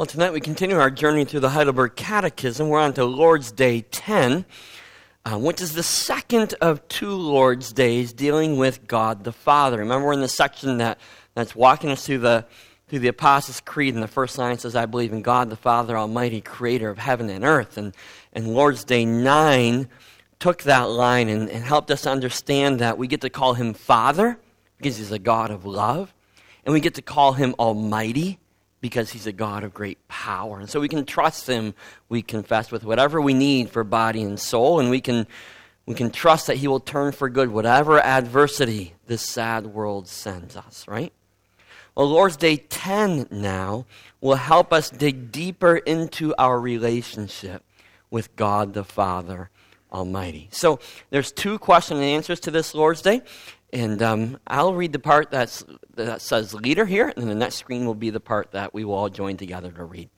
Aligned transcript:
Well, 0.00 0.06
tonight 0.06 0.32
we 0.32 0.40
continue 0.40 0.78
our 0.78 0.90
journey 0.90 1.26
through 1.26 1.40
the 1.40 1.50
Heidelberg 1.50 1.94
Catechism. 1.94 2.70
We're 2.70 2.78
on 2.78 2.94
to 2.94 3.04
Lord's 3.04 3.52
Day 3.52 3.82
10, 3.82 4.46
uh, 5.26 5.38
which 5.38 5.60
is 5.60 5.74
the 5.74 5.82
second 5.82 6.54
of 6.62 6.88
two 6.88 7.10
Lord's 7.10 7.70
Days 7.70 8.14
dealing 8.14 8.56
with 8.56 8.86
God 8.86 9.24
the 9.24 9.32
Father. 9.32 9.76
Remember, 9.76 10.06
we're 10.06 10.14
in 10.14 10.22
the 10.22 10.26
section 10.26 10.78
that, 10.78 10.98
that's 11.34 11.54
walking 11.54 11.90
us 11.90 12.06
through 12.06 12.20
the, 12.20 12.46
through 12.88 13.00
the 13.00 13.08
Apostles' 13.08 13.60
Creed, 13.60 13.92
and 13.92 14.02
the 14.02 14.08
first 14.08 14.38
line 14.38 14.56
says, 14.56 14.74
I 14.74 14.86
believe 14.86 15.12
in 15.12 15.20
God 15.20 15.50
the 15.50 15.54
Father, 15.56 15.98
Almighty, 15.98 16.40
creator 16.40 16.88
of 16.88 16.96
heaven 16.96 17.28
and 17.28 17.44
earth. 17.44 17.76
And, 17.76 17.94
and 18.32 18.54
Lord's 18.54 18.84
Day 18.84 19.04
9 19.04 19.86
took 20.38 20.62
that 20.62 20.88
line 20.88 21.28
and, 21.28 21.50
and 21.50 21.62
helped 21.62 21.90
us 21.90 22.06
understand 22.06 22.78
that 22.78 22.96
we 22.96 23.06
get 23.06 23.20
to 23.20 23.28
call 23.28 23.52
him 23.52 23.74
Father 23.74 24.38
because 24.78 24.96
he's 24.96 25.12
a 25.12 25.18
God 25.18 25.50
of 25.50 25.66
love, 25.66 26.14
and 26.64 26.72
we 26.72 26.80
get 26.80 26.94
to 26.94 27.02
call 27.02 27.34
him 27.34 27.54
Almighty 27.58 28.39
because 28.80 29.10
he's 29.10 29.26
a 29.26 29.32
God 29.32 29.64
of 29.64 29.74
great 29.74 30.06
power. 30.08 30.58
And 30.58 30.68
so 30.68 30.80
we 30.80 30.88
can 30.88 31.04
trust 31.04 31.46
him, 31.46 31.74
we 32.08 32.22
confess 32.22 32.70
with 32.70 32.84
whatever 32.84 33.20
we 33.20 33.34
need 33.34 33.70
for 33.70 33.84
body 33.84 34.22
and 34.22 34.38
soul, 34.38 34.80
and 34.80 34.90
we 34.90 35.00
can, 35.00 35.26
we 35.86 35.94
can 35.94 36.10
trust 36.10 36.46
that 36.46 36.56
he 36.56 36.68
will 36.68 36.80
turn 36.80 37.12
for 37.12 37.28
good 37.28 37.50
whatever 37.50 38.00
adversity 38.00 38.94
this 39.06 39.22
sad 39.22 39.66
world 39.66 40.08
sends 40.08 40.56
us, 40.56 40.86
right? 40.88 41.12
Well, 41.94 42.08
Lord's 42.08 42.36
Day 42.36 42.56
10 42.56 43.28
now 43.30 43.84
will 44.20 44.36
help 44.36 44.72
us 44.72 44.90
dig 44.90 45.32
deeper 45.32 45.76
into 45.76 46.34
our 46.38 46.58
relationship 46.58 47.64
with 48.10 48.34
God 48.36 48.74
the 48.74 48.84
Father 48.84 49.50
Almighty. 49.92 50.48
So 50.52 50.78
there's 51.10 51.32
two 51.32 51.58
question 51.58 51.96
and 51.96 52.06
answers 52.06 52.40
to 52.40 52.50
this 52.50 52.74
Lord's 52.74 53.02
Day. 53.02 53.22
And 53.72 54.02
um, 54.02 54.38
I'll 54.46 54.74
read 54.74 54.92
the 54.92 54.98
part 54.98 55.30
that's, 55.30 55.64
that 55.94 56.20
says 56.20 56.54
leader 56.54 56.86
here, 56.86 57.12
and 57.16 57.28
the 57.28 57.34
next 57.34 57.56
screen 57.56 57.86
will 57.86 57.94
be 57.94 58.10
the 58.10 58.20
part 58.20 58.50
that 58.52 58.74
we 58.74 58.84
will 58.84 58.94
all 58.94 59.08
join 59.08 59.36
together 59.36 59.70
to 59.70 59.84
read. 59.84 60.10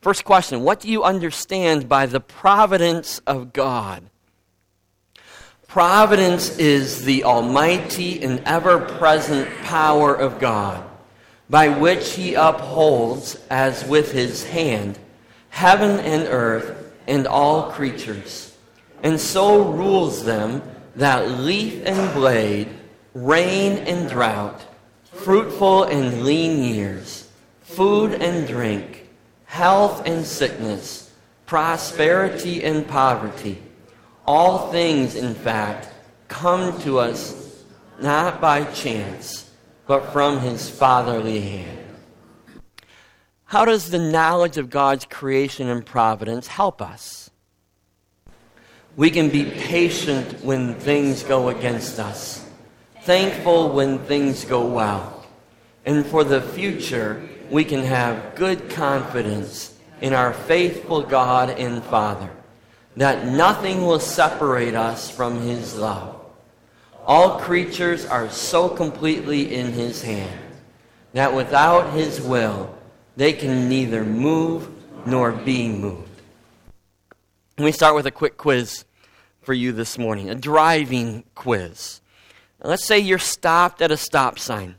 First 0.00 0.24
question 0.24 0.62
What 0.62 0.80
do 0.80 0.88
you 0.88 1.02
understand 1.02 1.88
by 1.88 2.06
the 2.06 2.20
providence 2.20 3.20
of 3.20 3.52
God? 3.52 4.10
Providence 5.66 6.58
is 6.58 7.04
the 7.04 7.24
almighty 7.24 8.20
and 8.22 8.42
ever 8.44 8.80
present 8.80 9.48
power 9.62 10.14
of 10.14 10.40
God, 10.40 10.84
by 11.48 11.68
which 11.68 12.14
he 12.14 12.34
upholds, 12.34 13.38
as 13.48 13.84
with 13.86 14.10
his 14.10 14.44
hand, 14.44 14.98
heaven 15.50 16.00
and 16.00 16.24
earth 16.28 16.92
and 17.06 17.26
all 17.26 17.70
creatures, 17.70 18.49
and 19.02 19.20
so 19.20 19.70
rules 19.70 20.24
them 20.24 20.62
that 20.96 21.30
leaf 21.40 21.82
and 21.86 22.12
blade 22.14 22.68
rain 23.14 23.78
and 23.86 24.08
drought, 24.08 24.64
fruitful 25.04 25.84
and 25.84 26.22
lean 26.22 26.62
years, 26.62 27.28
food 27.60 28.14
and 28.14 28.46
drink, 28.46 29.08
health 29.46 30.06
and 30.06 30.24
sickness, 30.24 31.12
prosperity 31.46 32.62
and 32.62 32.86
poverty. 32.86 33.60
All 34.26 34.70
things, 34.70 35.16
in 35.16 35.34
fact, 35.34 35.88
come 36.28 36.80
to 36.82 36.98
us 36.98 37.64
not 38.00 38.40
by 38.40 38.64
chance, 38.72 39.50
but 39.86 40.12
from 40.12 40.40
his 40.40 40.70
fatherly 40.70 41.40
hand. 41.40 41.78
How 43.46 43.64
does 43.64 43.90
the 43.90 43.98
knowledge 43.98 44.56
of 44.56 44.70
God's 44.70 45.04
creation 45.04 45.68
and 45.68 45.84
providence 45.84 46.46
help 46.46 46.80
us? 46.80 47.30
We 48.96 49.10
can 49.10 49.30
be 49.30 49.44
patient 49.44 50.44
when 50.44 50.74
things 50.74 51.22
go 51.22 51.48
against 51.48 51.98
us 51.98 52.40
thankful 53.02 53.70
when 53.70 53.98
things 53.98 54.44
go 54.44 54.66
well. 54.66 55.26
And 55.84 56.06
for 56.06 56.24
the 56.24 56.40
future, 56.40 57.28
we 57.50 57.64
can 57.64 57.82
have 57.82 58.34
good 58.36 58.70
confidence 58.70 59.76
in 60.00 60.12
our 60.12 60.32
faithful 60.32 61.02
God 61.02 61.50
and 61.50 61.82
Father 61.82 62.30
that 62.96 63.26
nothing 63.26 63.86
will 63.86 64.00
separate 64.00 64.74
us 64.74 65.10
from 65.10 65.40
His 65.40 65.76
love. 65.76 66.16
All 67.06 67.40
creatures 67.40 68.04
are 68.04 68.28
so 68.30 68.68
completely 68.68 69.54
in 69.54 69.72
His 69.72 70.02
hand 70.02 70.40
that 71.12 71.34
without 71.34 71.92
His 71.94 72.20
will, 72.20 72.76
they 73.16 73.32
can 73.32 73.68
neither 73.68 74.04
move 74.04 74.68
nor 75.06 75.32
be 75.32 75.68
moved. 75.68 76.09
Let 77.60 77.66
me 77.66 77.72
start 77.72 77.94
with 77.94 78.06
a 78.06 78.10
quick 78.10 78.38
quiz 78.38 78.86
for 79.42 79.52
you 79.52 79.72
this 79.72 79.98
morning 79.98 80.30
a 80.30 80.34
driving 80.34 81.24
quiz. 81.34 82.00
Let's 82.62 82.86
say 82.86 82.98
you're 82.98 83.18
stopped 83.18 83.82
at 83.82 83.90
a 83.90 83.98
stop 83.98 84.38
sign, 84.38 84.76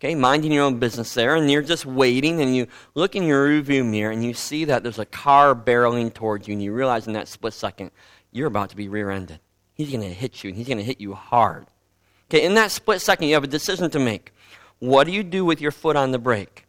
okay, 0.00 0.16
minding 0.16 0.50
your 0.50 0.64
own 0.64 0.80
business 0.80 1.14
there, 1.14 1.36
and 1.36 1.48
you're 1.48 1.62
just 1.62 1.86
waiting, 1.86 2.40
and 2.40 2.56
you 2.56 2.66
look 2.96 3.14
in 3.14 3.22
your 3.22 3.46
rearview 3.46 3.88
mirror 3.88 4.10
and 4.10 4.24
you 4.24 4.34
see 4.34 4.64
that 4.64 4.82
there's 4.82 4.98
a 4.98 5.04
car 5.04 5.54
barreling 5.54 6.12
towards 6.12 6.48
you, 6.48 6.54
and 6.54 6.60
you 6.60 6.72
realize 6.72 7.06
in 7.06 7.12
that 7.12 7.28
split 7.28 7.54
second 7.54 7.92
you're 8.32 8.48
about 8.48 8.70
to 8.70 8.76
be 8.76 8.88
rear 8.88 9.12
ended. 9.12 9.38
He's 9.72 9.90
going 9.90 10.00
to 10.00 10.12
hit 10.12 10.42
you, 10.42 10.48
and 10.48 10.56
he's 10.56 10.66
going 10.66 10.78
to 10.78 10.84
hit 10.84 11.00
you 11.00 11.14
hard. 11.14 11.66
Okay, 12.28 12.44
in 12.44 12.54
that 12.54 12.72
split 12.72 13.00
second, 13.00 13.28
you 13.28 13.34
have 13.34 13.44
a 13.44 13.46
decision 13.46 13.88
to 13.90 14.00
make. 14.00 14.34
What 14.80 15.04
do 15.04 15.12
you 15.12 15.22
do 15.22 15.44
with 15.44 15.60
your 15.60 15.70
foot 15.70 15.94
on 15.94 16.10
the 16.10 16.18
brake? 16.18 16.66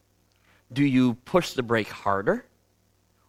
Do 0.72 0.86
you 0.86 1.16
push 1.26 1.54
the 1.54 1.64
brake 1.64 1.90
harder, 1.90 2.46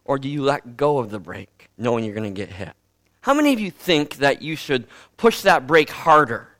or 0.07 0.17
do 0.17 0.27
you 0.27 0.43
let 0.43 0.77
go 0.77 0.97
of 0.97 1.11
the 1.11 1.19
brake, 1.19 1.69
knowing 1.77 2.03
you're 2.03 2.15
going 2.15 2.33
to 2.33 2.37
get 2.37 2.51
hit? 2.51 2.73
How 3.21 3.33
many 3.33 3.53
of 3.53 3.59
you 3.59 3.71
think 3.71 4.17
that 4.17 4.41
you 4.41 4.55
should 4.55 4.87
push 5.17 5.41
that 5.41 5.67
brake 5.67 5.89
harder? 5.89 6.57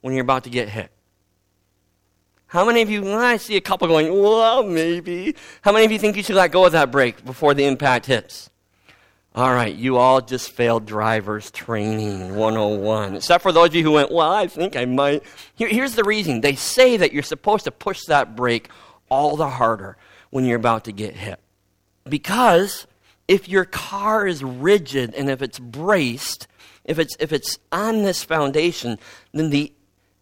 when 0.00 0.14
you're 0.14 0.22
about 0.22 0.44
to 0.44 0.50
get 0.50 0.68
hit? 0.68 0.90
How 2.46 2.64
many 2.64 2.82
of 2.82 2.90
you, 2.90 3.02
well, 3.02 3.18
I 3.18 3.36
see 3.36 3.56
a 3.56 3.60
couple 3.60 3.86
going, 3.86 4.12
well, 4.12 4.64
maybe. 4.64 5.36
How 5.62 5.72
many 5.72 5.84
of 5.84 5.92
you 5.92 5.98
think 5.98 6.16
you 6.16 6.22
should 6.22 6.36
let 6.36 6.50
go 6.50 6.66
of 6.66 6.72
that 6.72 6.90
brake 6.90 7.24
before 7.24 7.54
the 7.54 7.64
impact 7.64 8.06
hits? 8.06 8.50
All 9.32 9.54
right, 9.54 9.72
you 9.72 9.96
all 9.96 10.20
just 10.20 10.50
failed 10.50 10.86
driver's 10.86 11.52
training 11.52 12.34
101. 12.34 13.16
Except 13.16 13.42
for 13.42 13.52
those 13.52 13.68
of 13.68 13.74
you 13.76 13.84
who 13.84 13.92
went, 13.92 14.10
well, 14.10 14.32
I 14.32 14.48
think 14.48 14.74
I 14.74 14.86
might. 14.86 15.22
Here, 15.54 15.68
here's 15.68 15.94
the 15.94 16.02
reason 16.02 16.40
they 16.40 16.56
say 16.56 16.96
that 16.96 17.12
you're 17.12 17.22
supposed 17.22 17.64
to 17.64 17.70
push 17.70 18.02
that 18.06 18.34
brake 18.34 18.68
all 19.08 19.36
the 19.36 19.48
harder 19.48 19.96
when 20.30 20.44
you're 20.44 20.56
about 20.56 20.84
to 20.86 20.92
get 20.92 21.14
hit. 21.14 21.38
Because 22.08 22.88
if 23.30 23.48
your 23.48 23.64
car 23.64 24.26
is 24.26 24.42
rigid 24.42 25.14
and 25.14 25.30
if 25.30 25.40
it's 25.40 25.60
braced, 25.60 26.48
if 26.84 26.98
it's, 26.98 27.16
if 27.20 27.32
it's 27.32 27.60
on 27.70 28.02
this 28.02 28.24
foundation, 28.24 28.98
then 29.32 29.50
the 29.50 29.72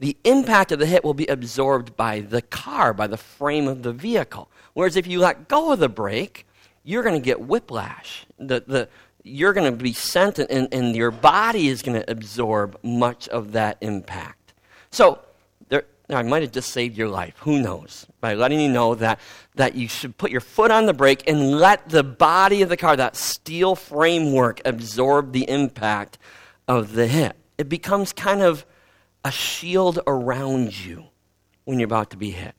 the 0.00 0.16
impact 0.22 0.70
of 0.70 0.78
the 0.78 0.86
hit 0.86 1.02
will 1.02 1.14
be 1.14 1.26
absorbed 1.26 1.96
by 1.96 2.20
the 2.20 2.40
car, 2.40 2.94
by 2.94 3.08
the 3.08 3.16
frame 3.16 3.66
of 3.66 3.82
the 3.82 3.92
vehicle. 3.92 4.48
Whereas 4.74 4.94
if 4.94 5.08
you 5.08 5.18
let 5.18 5.48
go 5.48 5.72
of 5.72 5.80
the 5.80 5.88
brake, 5.88 6.46
you're 6.84 7.02
going 7.02 7.20
to 7.20 7.24
get 7.24 7.40
whiplash. 7.40 8.24
The, 8.38 8.62
the, 8.64 8.88
you're 9.24 9.52
going 9.52 9.72
to 9.72 9.76
be 9.76 9.92
sent, 9.92 10.38
and, 10.38 10.72
and 10.72 10.94
your 10.94 11.10
body 11.10 11.66
is 11.66 11.82
going 11.82 12.00
to 12.00 12.08
absorb 12.08 12.78
much 12.84 13.26
of 13.28 13.52
that 13.52 13.78
impact. 13.80 14.52
So, 14.92 15.18
I 16.10 16.22
might 16.22 16.42
have 16.42 16.52
just 16.52 16.70
saved 16.70 16.96
your 16.96 17.08
life. 17.08 17.34
Who 17.40 17.60
knows? 17.60 18.06
By 18.20 18.34
letting 18.34 18.60
you 18.60 18.70
know 18.70 18.94
that, 18.94 19.20
that 19.56 19.74
you 19.74 19.88
should 19.88 20.16
put 20.16 20.30
your 20.30 20.40
foot 20.40 20.70
on 20.70 20.86
the 20.86 20.94
brake 20.94 21.28
and 21.28 21.58
let 21.58 21.90
the 21.90 22.02
body 22.02 22.62
of 22.62 22.70
the 22.70 22.78
car, 22.78 22.96
that 22.96 23.14
steel 23.14 23.74
framework, 23.74 24.62
absorb 24.64 25.32
the 25.32 25.48
impact 25.48 26.16
of 26.66 26.92
the 26.92 27.06
hit. 27.06 27.36
It 27.58 27.68
becomes 27.68 28.12
kind 28.12 28.40
of 28.40 28.64
a 29.24 29.30
shield 29.30 29.98
around 30.06 30.86
you 30.86 31.04
when 31.64 31.78
you're 31.78 31.86
about 31.86 32.10
to 32.10 32.16
be 32.16 32.30
hit. 32.30 32.54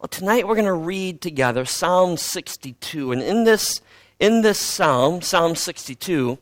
Well, 0.00 0.08
tonight 0.08 0.46
we're 0.46 0.54
going 0.54 0.64
to 0.64 0.72
read 0.72 1.20
together 1.20 1.64
Psalm 1.64 2.16
62. 2.16 3.12
And 3.12 3.22
in 3.22 3.44
this, 3.44 3.80
in 4.18 4.42
this 4.42 4.58
psalm, 4.58 5.22
Psalm 5.22 5.54
62, 5.54 6.38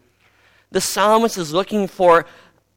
the 0.70 0.80
psalmist 0.80 1.38
is 1.38 1.52
looking 1.52 1.86
for 1.86 2.26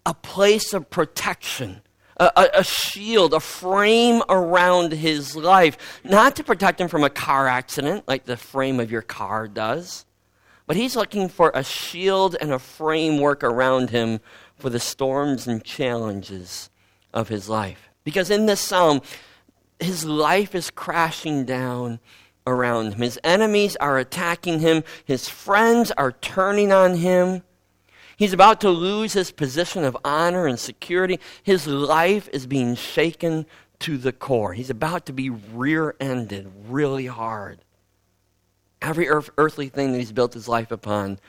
a 0.06 0.14
place 0.14 0.74
of 0.74 0.90
protection, 0.90 1.82
a, 2.20 2.60
a, 2.60 2.64
shield, 2.64 3.34
a 3.34 3.40
frame 3.40 4.22
around 4.28 4.92
his 4.92 5.36
life, 5.36 6.00
not 6.04 6.36
to 6.36 6.44
protect 6.44 6.82
him 6.82 6.88
from 6.88 7.04
a 7.04 7.10
car 7.10 7.48
accident 7.48 8.08
like 8.08 8.26
the 8.26 8.38
frame 8.38 8.80
of 8.80 8.92
your 8.92 9.02
car 9.02 9.48
does, 9.48 10.06
but 10.68 10.76
he's 10.76 10.96
looking 10.96 11.30
for 11.30 11.52
a 11.56 11.64
shield 11.64 12.36
and 12.40 12.52
a 12.52 12.60
framework 12.60 13.44
around 13.44 13.90
him 13.90 14.20
for 14.56 14.70
the 14.70 14.80
storms 14.80 15.48
and 15.48 15.64
challenges 15.64 16.70
of 17.14 17.30
his 17.30 17.48
life. 17.48 17.90
Because 18.04 18.30
in 18.30 18.46
this 18.46 18.60
psalm, 18.60 19.02
his 19.80 20.06
life 20.06 20.54
is 20.54 20.70
crashing 20.70 21.46
down 21.46 22.00
around 22.46 22.94
him. 22.94 23.02
His 23.02 23.20
enemies 23.24 23.76
are 23.78 23.98
attacking 23.98 24.60
him, 24.60 24.84
his 25.06 25.30
friends 25.30 25.92
are 25.92 26.12
turning 26.12 26.72
on 26.72 26.96
him. 26.96 27.44
He's 28.20 28.34
about 28.34 28.62
to 28.62 28.70
lose 28.70 29.14
his 29.14 29.32
position 29.32 29.84
of 29.84 29.98
honor 30.06 30.46
and 30.46 30.60
security. 30.60 31.20
His 31.42 31.66
life 31.66 32.30
is 32.32 32.46
being 32.46 32.76
shaken 32.76 33.48
to 33.80 33.98
the 33.98 34.12
core. 34.12 34.54
He's 34.54 34.70
about 34.70 35.08
to 35.08 35.14
be 35.14 35.32
rear 35.32 35.96
ended 36.00 36.52
really 36.68 37.08
hard. 37.08 37.60
Every 38.82 39.10
earth, 39.10 39.32
earthly 39.38 39.70
thing 39.70 39.94
that 39.94 39.98
he's 39.98 40.12
built 40.12 40.34
his 40.34 40.48
life 40.48 40.70
upon 40.70 41.20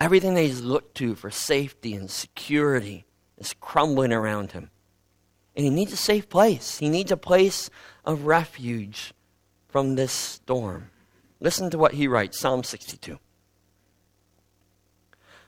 Everything 0.00 0.34
that 0.34 0.42
he's 0.42 0.60
looked 0.60 0.96
to 0.96 1.14
for 1.14 1.30
safety 1.30 1.94
and 1.94 2.10
security 2.10 3.06
is 3.38 3.54
crumbling 3.60 4.12
around 4.12 4.52
him. 4.52 4.70
And 5.54 5.64
he 5.64 5.70
needs 5.70 5.92
a 5.92 5.96
safe 5.96 6.28
place. 6.28 6.78
He 6.78 6.90
needs 6.90 7.10
a 7.10 7.16
place 7.16 7.70
of 8.04 8.26
refuge 8.26 9.14
from 9.68 9.94
this 9.94 10.12
storm. 10.12 10.90
Listen 11.40 11.70
to 11.70 11.78
what 11.78 11.94
he 11.94 12.08
writes 12.08 12.38
Psalm 12.38 12.62
62. 12.62 13.18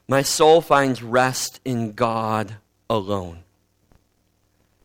My 0.09 0.23
soul 0.23 0.59
finds 0.61 1.03
rest 1.03 1.59
in 1.63 1.91
God 1.91 2.55
alone. 2.89 3.43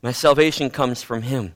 My 0.03 0.11
salvation 0.11 0.69
comes 0.69 1.01
from 1.01 1.23
him. 1.23 1.55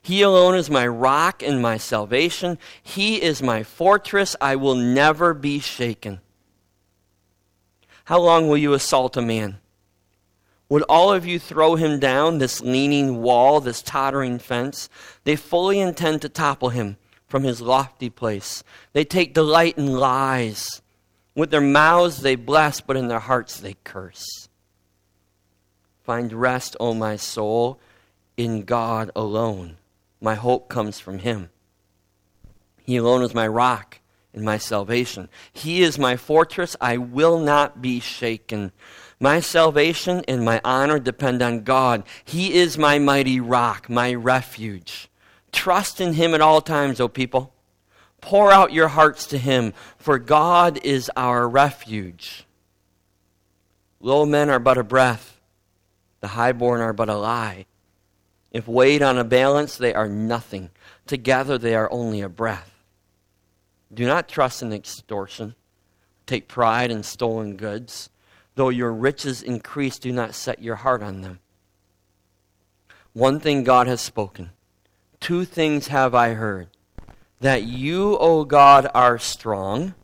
He 0.00 0.22
alone 0.22 0.54
is 0.54 0.70
my 0.70 0.86
rock 0.86 1.42
and 1.42 1.60
my 1.60 1.76
salvation. 1.76 2.58
He 2.82 3.20
is 3.20 3.42
my 3.42 3.64
fortress. 3.64 4.34
I 4.40 4.56
will 4.56 4.74
never 4.74 5.34
be 5.34 5.58
shaken. 5.58 6.20
How 8.04 8.18
long 8.18 8.48
will 8.48 8.56
you 8.56 8.72
assault 8.72 9.18
a 9.18 9.20
man? 9.20 9.58
Would 10.70 10.84
all 10.88 11.12
of 11.12 11.26
you 11.26 11.38
throw 11.38 11.74
him 11.74 12.00
down, 12.00 12.38
this 12.38 12.62
leaning 12.62 13.20
wall, 13.20 13.60
this 13.60 13.82
tottering 13.82 14.38
fence? 14.38 14.88
They 15.24 15.36
fully 15.36 15.80
intend 15.80 16.22
to 16.22 16.30
topple 16.30 16.70
him 16.70 16.96
from 17.28 17.42
his 17.42 17.60
lofty 17.60 18.08
place. 18.08 18.64
They 18.94 19.04
take 19.04 19.34
delight 19.34 19.76
in 19.76 19.92
lies. 19.92 20.80
With 21.36 21.50
their 21.50 21.60
mouths 21.60 22.22
they 22.22 22.34
bless, 22.34 22.80
but 22.80 22.96
in 22.96 23.06
their 23.06 23.20
hearts 23.20 23.60
they 23.60 23.76
curse. 23.84 24.48
Find 26.02 26.32
rest, 26.32 26.76
O 26.80 26.94
my 26.94 27.16
soul, 27.16 27.78
in 28.36 28.62
God 28.62 29.10
alone. 29.14 29.76
My 30.20 30.34
hope 30.34 30.68
comes 30.68 30.98
from 30.98 31.18
him. 31.18 31.50
He 32.84 32.96
alone 32.96 33.22
is 33.22 33.34
my 33.34 33.46
rock 33.46 33.98
and 34.32 34.44
my 34.44 34.56
salvation. 34.56 35.28
He 35.52 35.82
is 35.82 35.98
my 35.98 36.16
fortress. 36.16 36.74
I 36.80 36.96
will 36.96 37.38
not 37.38 37.82
be 37.82 38.00
shaken. 38.00 38.72
My 39.18 39.40
salvation 39.40 40.22
and 40.28 40.44
my 40.44 40.60
honor 40.64 40.98
depend 40.98 41.42
on 41.42 41.64
God. 41.64 42.04
He 42.24 42.54
is 42.54 42.78
my 42.78 42.98
mighty 42.98 43.40
rock, 43.40 43.90
my 43.90 44.14
refuge. 44.14 45.10
Trust 45.52 46.00
in 46.00 46.14
him 46.14 46.34
at 46.34 46.40
all 46.40 46.60
times, 46.60 47.00
O 47.00 47.08
people. 47.08 47.52
Pour 48.26 48.50
out 48.50 48.72
your 48.72 48.88
hearts 48.88 49.24
to 49.26 49.38
him, 49.38 49.72
for 49.98 50.18
God 50.18 50.80
is 50.82 51.08
our 51.16 51.48
refuge. 51.48 52.44
Low 54.00 54.26
men 54.26 54.50
are 54.50 54.58
but 54.58 54.76
a 54.76 54.82
breath, 54.82 55.40
the 56.20 56.26
highborn 56.26 56.80
are 56.80 56.92
but 56.92 57.08
a 57.08 57.14
lie. 57.14 57.66
If 58.50 58.66
weighed 58.66 59.00
on 59.00 59.16
a 59.16 59.22
balance, 59.22 59.76
they 59.76 59.94
are 59.94 60.08
nothing. 60.08 60.70
Together, 61.06 61.56
they 61.56 61.76
are 61.76 61.88
only 61.92 62.20
a 62.20 62.28
breath. 62.28 62.72
Do 63.94 64.04
not 64.08 64.28
trust 64.28 64.60
in 64.60 64.72
extortion. 64.72 65.54
Take 66.26 66.48
pride 66.48 66.90
in 66.90 67.04
stolen 67.04 67.54
goods. 67.54 68.10
Though 68.56 68.70
your 68.70 68.92
riches 68.92 69.40
increase, 69.40 70.00
do 70.00 70.10
not 70.10 70.34
set 70.34 70.60
your 70.60 70.74
heart 70.74 71.00
on 71.00 71.20
them. 71.20 71.38
One 73.12 73.38
thing 73.38 73.62
God 73.62 73.86
has 73.86 74.00
spoken. 74.00 74.50
Two 75.20 75.44
things 75.44 75.86
have 75.86 76.12
I 76.12 76.30
heard 76.30 76.70
that 77.40 77.64
you, 77.64 78.16
O 78.18 78.44
God, 78.44 78.88
are 78.94 79.18
strong, 79.18 79.94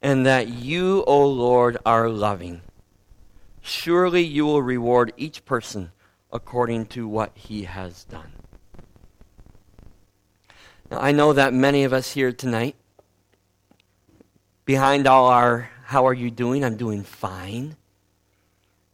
and 0.00 0.26
that 0.26 0.48
you, 0.48 1.04
O 1.06 1.26
Lord, 1.26 1.78
are 1.86 2.08
loving. 2.08 2.62
Surely 3.60 4.22
you 4.22 4.44
will 4.44 4.62
reward 4.62 5.12
each 5.16 5.44
person 5.44 5.92
according 6.32 6.86
to 6.86 7.06
what 7.06 7.30
he 7.34 7.64
has 7.64 8.04
done. 8.04 8.32
Now, 10.90 11.00
I 11.00 11.12
know 11.12 11.32
that 11.32 11.54
many 11.54 11.84
of 11.84 11.92
us 11.92 12.12
here 12.12 12.32
tonight, 12.32 12.74
behind 14.64 15.06
all 15.06 15.26
our 15.26 15.70
how 15.84 16.06
are 16.06 16.14
you 16.14 16.30
doing? 16.30 16.64
I'm 16.64 16.76
doing 16.76 17.02
fine. 17.02 17.76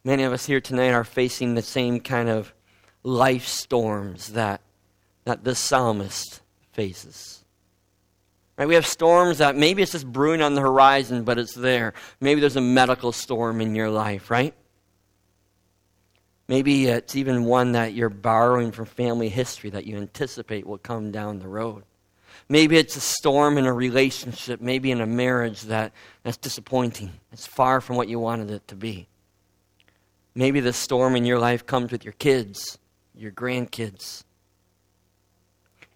Many 0.03 0.23
of 0.23 0.33
us 0.33 0.45
here 0.45 0.59
tonight 0.59 0.89
are 0.89 1.05
facing 1.05 1.55
the 1.55 1.61
same 1.61 2.01
kind 2.01 2.27
of 2.27 2.53
life 3.03 3.47
storms 3.47 4.33
that, 4.33 4.59
that 5.23 5.45
the 5.45 5.55
psalmist 5.55 6.41
faces. 6.79 7.43
Right? 8.55 8.65
We 8.65 8.75
have 8.75 8.87
storms 8.87 9.39
that 9.39 9.57
maybe 9.57 9.81
it's 9.81 9.91
just 9.91 10.09
brewing 10.09 10.41
on 10.41 10.53
the 10.53 10.61
horizon, 10.61 11.25
but 11.25 11.37
it's 11.37 11.53
there. 11.53 11.93
Maybe 12.21 12.39
there's 12.39 12.55
a 12.55 12.61
medical 12.61 13.11
storm 13.11 13.59
in 13.59 13.75
your 13.75 13.89
life, 13.89 14.31
right? 14.31 14.53
Maybe 16.47 16.85
it's 16.85 17.17
even 17.17 17.43
one 17.43 17.73
that 17.73 17.91
you're 17.91 18.09
borrowing 18.09 18.71
from 18.71 18.85
family 18.85 19.27
history 19.27 19.69
that 19.71 19.87
you 19.87 19.97
anticipate 19.97 20.65
will 20.65 20.77
come 20.77 21.11
down 21.11 21.39
the 21.39 21.49
road. 21.49 21.83
Maybe 22.47 22.77
it's 22.77 22.95
a 22.95 23.01
storm 23.01 23.57
in 23.57 23.65
a 23.65 23.73
relationship, 23.73 24.61
maybe 24.61 24.89
in 24.89 25.01
a 25.01 25.05
marriage 25.05 25.63
that, 25.63 25.91
that's 26.23 26.37
disappointing. 26.37 27.11
It's 27.33 27.45
far 27.45 27.81
from 27.81 27.97
what 27.97 28.07
you 28.07 28.19
wanted 28.19 28.51
it 28.51 28.65
to 28.69 28.75
be. 28.75 29.09
Maybe 30.33 30.61
the 30.61 30.71
storm 30.71 31.17
in 31.17 31.25
your 31.25 31.39
life 31.39 31.65
comes 31.65 31.91
with 31.91 32.05
your 32.05 32.13
kids, 32.13 32.77
your 33.13 33.33
grandkids. 33.33 34.23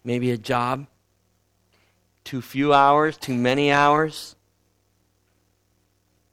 Maybe 0.04 0.30
a 0.30 0.38
job, 0.38 0.86
too 2.24 2.42
few 2.42 2.74
hours, 2.74 3.16
too 3.16 3.34
many 3.34 3.72
hours. 3.72 4.36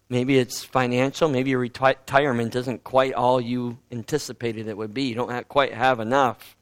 Maybe 0.09 0.37
it's 0.37 0.61
financial. 0.61 1.29
Maybe 1.29 1.51
your 1.51 1.59
retirement 1.59 2.53
isn't 2.53 2.83
quite 2.83 3.13
all 3.13 3.39
you 3.39 3.77
anticipated 3.93 4.67
it 4.67 4.75
would 4.75 4.93
be. 4.93 5.03
You 5.03 5.15
don't 5.15 5.47
quite 5.47 5.73
have 5.73 6.01
enough. 6.01 6.57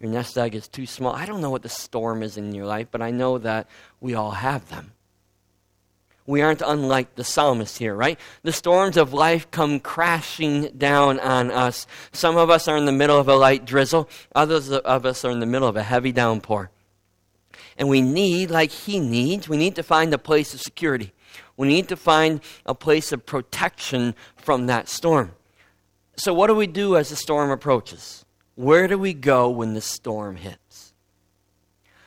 Your 0.00 0.10
nest 0.10 0.36
egg 0.36 0.54
is 0.54 0.68
too 0.68 0.84
small. 0.84 1.14
I 1.14 1.24
don't 1.24 1.40
know 1.40 1.48
what 1.48 1.62
the 1.62 1.70
storm 1.70 2.22
is 2.22 2.36
in 2.36 2.54
your 2.54 2.66
life, 2.66 2.88
but 2.90 3.00
I 3.00 3.10
know 3.10 3.38
that 3.38 3.68
we 4.00 4.14
all 4.14 4.32
have 4.32 4.68
them. 4.68 4.92
We 6.26 6.40
aren't 6.40 6.62
unlike 6.62 7.16
the 7.16 7.24
psalmist 7.24 7.78
here, 7.78 7.94
right? 7.94 8.18
The 8.42 8.52
storms 8.52 8.96
of 8.96 9.12
life 9.12 9.50
come 9.50 9.78
crashing 9.78 10.70
down 10.76 11.20
on 11.20 11.50
us. 11.50 11.86
Some 12.12 12.38
of 12.38 12.48
us 12.48 12.66
are 12.66 12.78
in 12.78 12.86
the 12.86 12.92
middle 12.92 13.18
of 13.18 13.28
a 13.28 13.36
light 13.36 13.66
drizzle, 13.66 14.08
others 14.34 14.70
of 14.70 15.04
us 15.04 15.24
are 15.24 15.30
in 15.30 15.40
the 15.40 15.46
middle 15.46 15.68
of 15.68 15.76
a 15.76 15.82
heavy 15.82 16.12
downpour. 16.12 16.70
And 17.76 17.88
we 17.88 18.00
need, 18.00 18.50
like 18.50 18.70
he 18.70 19.00
needs, 19.00 19.48
we 19.48 19.56
need 19.56 19.76
to 19.76 19.82
find 19.82 20.14
a 20.14 20.18
place 20.18 20.54
of 20.54 20.60
security. 20.60 21.12
We 21.56 21.68
need 21.68 21.88
to 21.88 21.96
find 21.96 22.40
a 22.64 22.74
place 22.74 23.12
of 23.12 23.26
protection 23.26 24.14
from 24.36 24.66
that 24.66 24.88
storm. 24.88 25.32
So, 26.16 26.32
what 26.32 26.46
do 26.46 26.54
we 26.54 26.66
do 26.66 26.96
as 26.96 27.10
the 27.10 27.16
storm 27.16 27.50
approaches? 27.50 28.24
Where 28.54 28.86
do 28.86 28.96
we 28.96 29.14
go 29.14 29.50
when 29.50 29.74
the 29.74 29.80
storm 29.80 30.36
hits? 30.36 30.63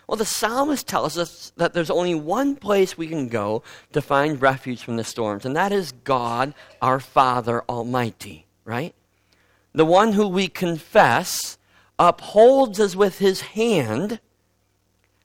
Well, 0.08 0.18
the 0.18 0.26
psalmist 0.26 0.88
tells 0.88 1.18
us 1.18 1.52
that 1.58 1.74
there's 1.74 1.90
only 1.90 2.16
one 2.16 2.56
place 2.56 2.98
we 2.98 3.08
can 3.08 3.28
go 3.28 3.62
to 3.92 4.02
find 4.02 4.42
refuge 4.42 4.82
from 4.82 4.96
the 4.96 5.04
storms, 5.04 5.46
and 5.46 5.56
that 5.56 5.74
is 5.74 5.92
God, 5.92 6.54
our 6.82 7.00
Father 7.00 7.64
Almighty, 7.68 8.46
right? 8.64 8.96
The 9.74 9.86
one 9.86 10.14
who 10.14 10.28
we 10.28 10.48
confess 10.48 11.58
upholds 12.00 12.80
us 12.80 12.96
with 12.96 13.20
his 13.20 13.42
hand 13.42 14.22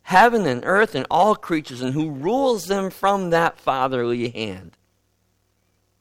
heaven 0.02 0.46
and 0.46 0.62
earth 0.64 0.94
and 0.94 1.06
all 1.10 1.34
creatures, 1.34 1.80
and 1.80 1.94
who 1.94 2.10
rules 2.10 2.66
them 2.66 2.90
from 2.90 3.30
that 3.30 3.58
fatherly 3.58 4.30
hand. 4.30 4.76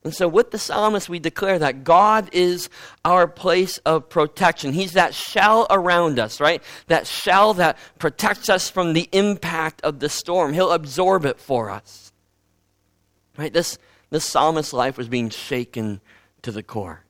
And 0.04 0.14
so, 0.16 0.28
with 0.28 0.50
the 0.50 0.58
psalmist, 0.58 1.10
we 1.10 1.20
declare 1.20 1.60
that 1.60 1.84
God 1.84 2.30
is 2.32 2.70
our 3.06 3.28
place 3.28 3.78
of 3.80 4.10
protection. 4.10 4.74
He's 4.74 4.94
that 4.94 5.14
shell 5.14 5.68
around 5.70 6.18
us, 6.18 6.40
right? 6.40 6.64
That 6.88 7.06
shell 7.06 7.54
that 7.56 7.78
protects 8.00 8.50
us 8.50 8.70
from 8.70 8.94
the 8.94 9.08
impact 9.12 9.82
of 9.84 10.00
the 10.00 10.10
storm. 10.10 10.54
He'll 10.54 10.72
absorb 10.72 11.26
it 11.26 11.40
for 11.40 11.70
us. 11.70 12.12
Right? 13.38 13.54
This, 13.54 13.78
this 14.10 14.26
psalmist's 14.26 14.74
life 14.74 14.98
was 14.98 15.08
being 15.08 15.30
shaken 15.30 16.02
to 16.42 16.52
the 16.52 16.64
core, 16.64 17.04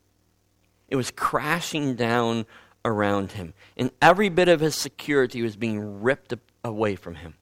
it 0.89 0.97
was 0.97 1.11
crashing 1.11 1.95
down 1.95 2.45
around 2.83 3.31
him. 3.31 3.53
And 3.77 3.91
every 4.01 4.27
bit 4.27 4.49
of 4.49 4.59
his 4.59 4.75
security 4.75 5.41
was 5.41 5.55
being 5.55 6.01
ripped 6.01 6.33
away 6.65 6.95
from 6.97 7.15
him 7.15 7.35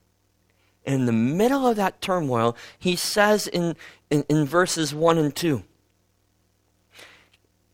in 0.93 1.05
the 1.05 1.11
middle 1.11 1.67
of 1.67 1.75
that 1.75 2.01
turmoil, 2.01 2.55
he 2.77 2.95
says 2.95 3.47
in, 3.47 3.75
in, 4.09 4.23
in, 4.29 4.45
verses 4.45 4.93
1 4.93 5.17
and 5.17 5.35
2, 5.35 5.63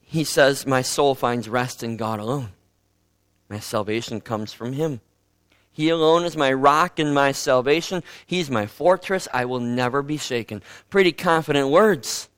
he 0.02 0.24
says, 0.24 0.66
My 0.66 0.82
soul 0.82 1.16
finds 1.16 1.48
rest 1.50 1.84
in 1.84 1.98
God 1.98 2.20
alone. 2.20 2.50
My 3.50 3.60
salvation 3.60 4.22
comes 4.22 4.54
from 4.54 4.74
him. 4.74 5.02
He 5.72 5.90
alone 5.90 6.24
is 6.24 6.38
my 6.38 6.54
rock 6.54 7.00
and 7.00 7.14
my 7.14 7.32
salvation. 7.32 8.02
He's 8.26 8.50
my 8.50 8.66
fortress. 8.66 9.28
I 9.34 9.46
will 9.46 9.60
never 9.60 10.02
be 10.02 10.18
shaken. 10.18 10.64
Pretty 10.90 11.12
confident 11.12 11.70
words. 11.70 12.30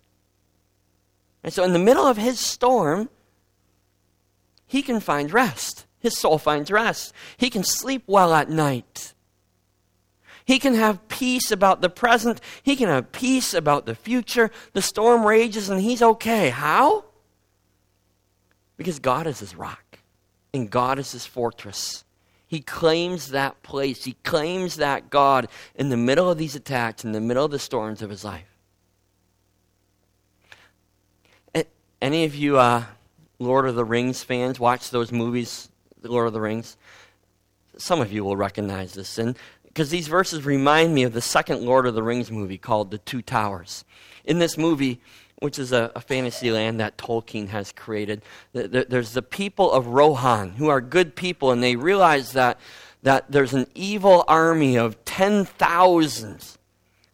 And 1.43 1.53
so, 1.53 1.63
in 1.63 1.71
the 1.71 1.79
middle 1.79 2.05
of 2.05 2.17
his 2.17 2.39
storm, 2.39 3.09
he 4.65 4.81
can 4.81 4.99
find 4.99 5.31
rest. 5.31 5.85
His 5.99 6.17
soul 6.17 6.37
finds 6.37 6.71
rest. 6.71 7.13
He 7.37 7.49
can 7.49 7.63
sleep 7.63 8.03
well 8.07 8.33
at 8.33 8.49
night. 8.49 9.13
He 10.47 10.57
can 10.57 10.73
have 10.73 11.07
peace 11.09 11.51
about 11.51 11.81
the 11.81 11.89
present. 11.89 12.41
He 12.63 12.75
can 12.75 12.87
have 12.87 13.11
peace 13.11 13.53
about 13.53 13.85
the 13.85 13.93
future. 13.93 14.49
The 14.73 14.81
storm 14.81 15.27
rages 15.27 15.69
and 15.69 15.79
he's 15.79 16.01
okay. 16.01 16.49
How? 16.49 17.05
Because 18.77 18.97
God 18.97 19.27
is 19.27 19.39
his 19.39 19.55
rock 19.55 19.99
and 20.53 20.71
God 20.71 20.97
is 20.97 21.11
his 21.11 21.27
fortress. 21.27 22.03
He 22.47 22.61
claims 22.61 23.31
that 23.31 23.61
place. 23.61 24.05
He 24.05 24.13
claims 24.23 24.77
that 24.77 25.09
God 25.09 25.49
in 25.75 25.89
the 25.89 25.97
middle 25.97 26.31
of 26.31 26.37
these 26.37 26.55
attacks, 26.55 27.03
in 27.03 27.11
the 27.11 27.21
middle 27.21 27.45
of 27.45 27.51
the 27.51 27.59
storms 27.59 28.01
of 28.01 28.09
his 28.09 28.23
life. 28.23 28.57
Any 32.01 32.25
of 32.25 32.35
you 32.35 32.57
uh, 32.57 32.85
Lord 33.39 33.67
of 33.67 33.75
the 33.75 33.85
Rings 33.85 34.23
fans 34.23 34.59
watch 34.59 34.91
those 34.91 35.11
movies, 35.11 35.69
Lord 36.03 36.27
of 36.27 36.33
the 36.33 36.41
Rings? 36.41 36.77
Some 37.77 38.01
of 38.01 38.11
you 38.11 38.23
will 38.23 38.37
recognize 38.37 38.93
this. 38.93 39.17
And 39.17 39.37
because 39.77 39.91
these 39.91 40.07
verses 40.07 40.43
remind 40.43 40.95
me 40.95 41.03
of 41.03 41.13
the 41.13 41.21
second 41.21 41.61
Lord 41.61 41.85
of 41.85 41.93
the 41.93 42.01
Rings 42.01 42.31
movie 42.31 42.57
called 42.57 42.89
The 42.89 42.97
Two 42.97 43.21
Towers. 43.21 43.85
In 44.25 44.39
this 44.39 44.57
movie, 44.57 44.99
which 45.35 45.59
is 45.59 45.71
a, 45.71 45.91
a 45.95 46.01
fantasy 46.01 46.49
land 46.49 46.79
that 46.79 46.97
Tolkien 46.97 47.49
has 47.49 47.71
created, 47.73 48.23
there's 48.53 49.13
the 49.13 49.21
people 49.21 49.71
of 49.71 49.85
Rohan 49.85 50.53
who 50.53 50.67
are 50.67 50.81
good 50.81 51.15
people, 51.15 51.51
and 51.51 51.61
they 51.61 51.75
realize 51.75 52.31
that, 52.31 52.59
that 53.03 53.31
there's 53.31 53.53
an 53.53 53.67
evil 53.75 54.23
army 54.27 54.79
of 54.79 55.05
10,000s 55.05 56.57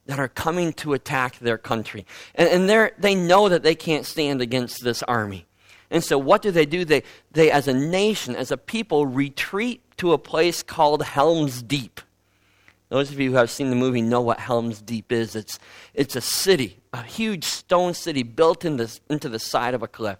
that 0.05 0.17
are 0.17 0.29
coming 0.29 0.71
to 0.71 0.93
attack 0.93 1.39
their 1.39 1.57
country. 1.57 2.05
And, 2.33 2.69
and 2.69 2.91
they 2.97 3.13
know 3.13 3.49
that 3.49 3.63
they 3.63 3.75
can't 3.75 4.05
stand 4.05 4.41
against 4.41 4.85
this 4.85 5.03
army. 5.03 5.47
And 5.91 6.01
so, 6.01 6.17
what 6.17 6.41
do 6.41 6.49
they 6.49 6.65
do? 6.65 6.85
They, 6.85 7.03
they, 7.33 7.51
as 7.51 7.67
a 7.67 7.73
nation, 7.73 8.37
as 8.37 8.51
a 8.51 8.57
people, 8.57 9.05
retreat 9.05 9.81
to 9.97 10.13
a 10.13 10.17
place 10.17 10.63
called 10.63 11.03
Helm's 11.03 11.61
Deep. 11.61 11.99
Those 12.93 13.11
of 13.11 13.19
you 13.19 13.31
who 13.31 13.37
have 13.37 13.49
seen 13.49 13.71
the 13.71 13.75
movie 13.75 14.03
know 14.03 14.21
what 14.21 14.39
Helm's 14.39 14.79
Deep 14.79 15.11
is. 15.11 15.35
It's, 15.35 15.57
it's 15.95 16.15
a 16.15 16.21
city, 16.21 16.77
a 16.93 17.01
huge 17.01 17.43
stone 17.43 17.95
city 17.95 18.21
built 18.21 18.63
in 18.65 18.77
this, 18.77 19.01
into 19.09 19.29
the 19.29 19.39
side 19.39 19.73
of 19.73 19.81
a 19.81 19.87
cliff. 19.87 20.19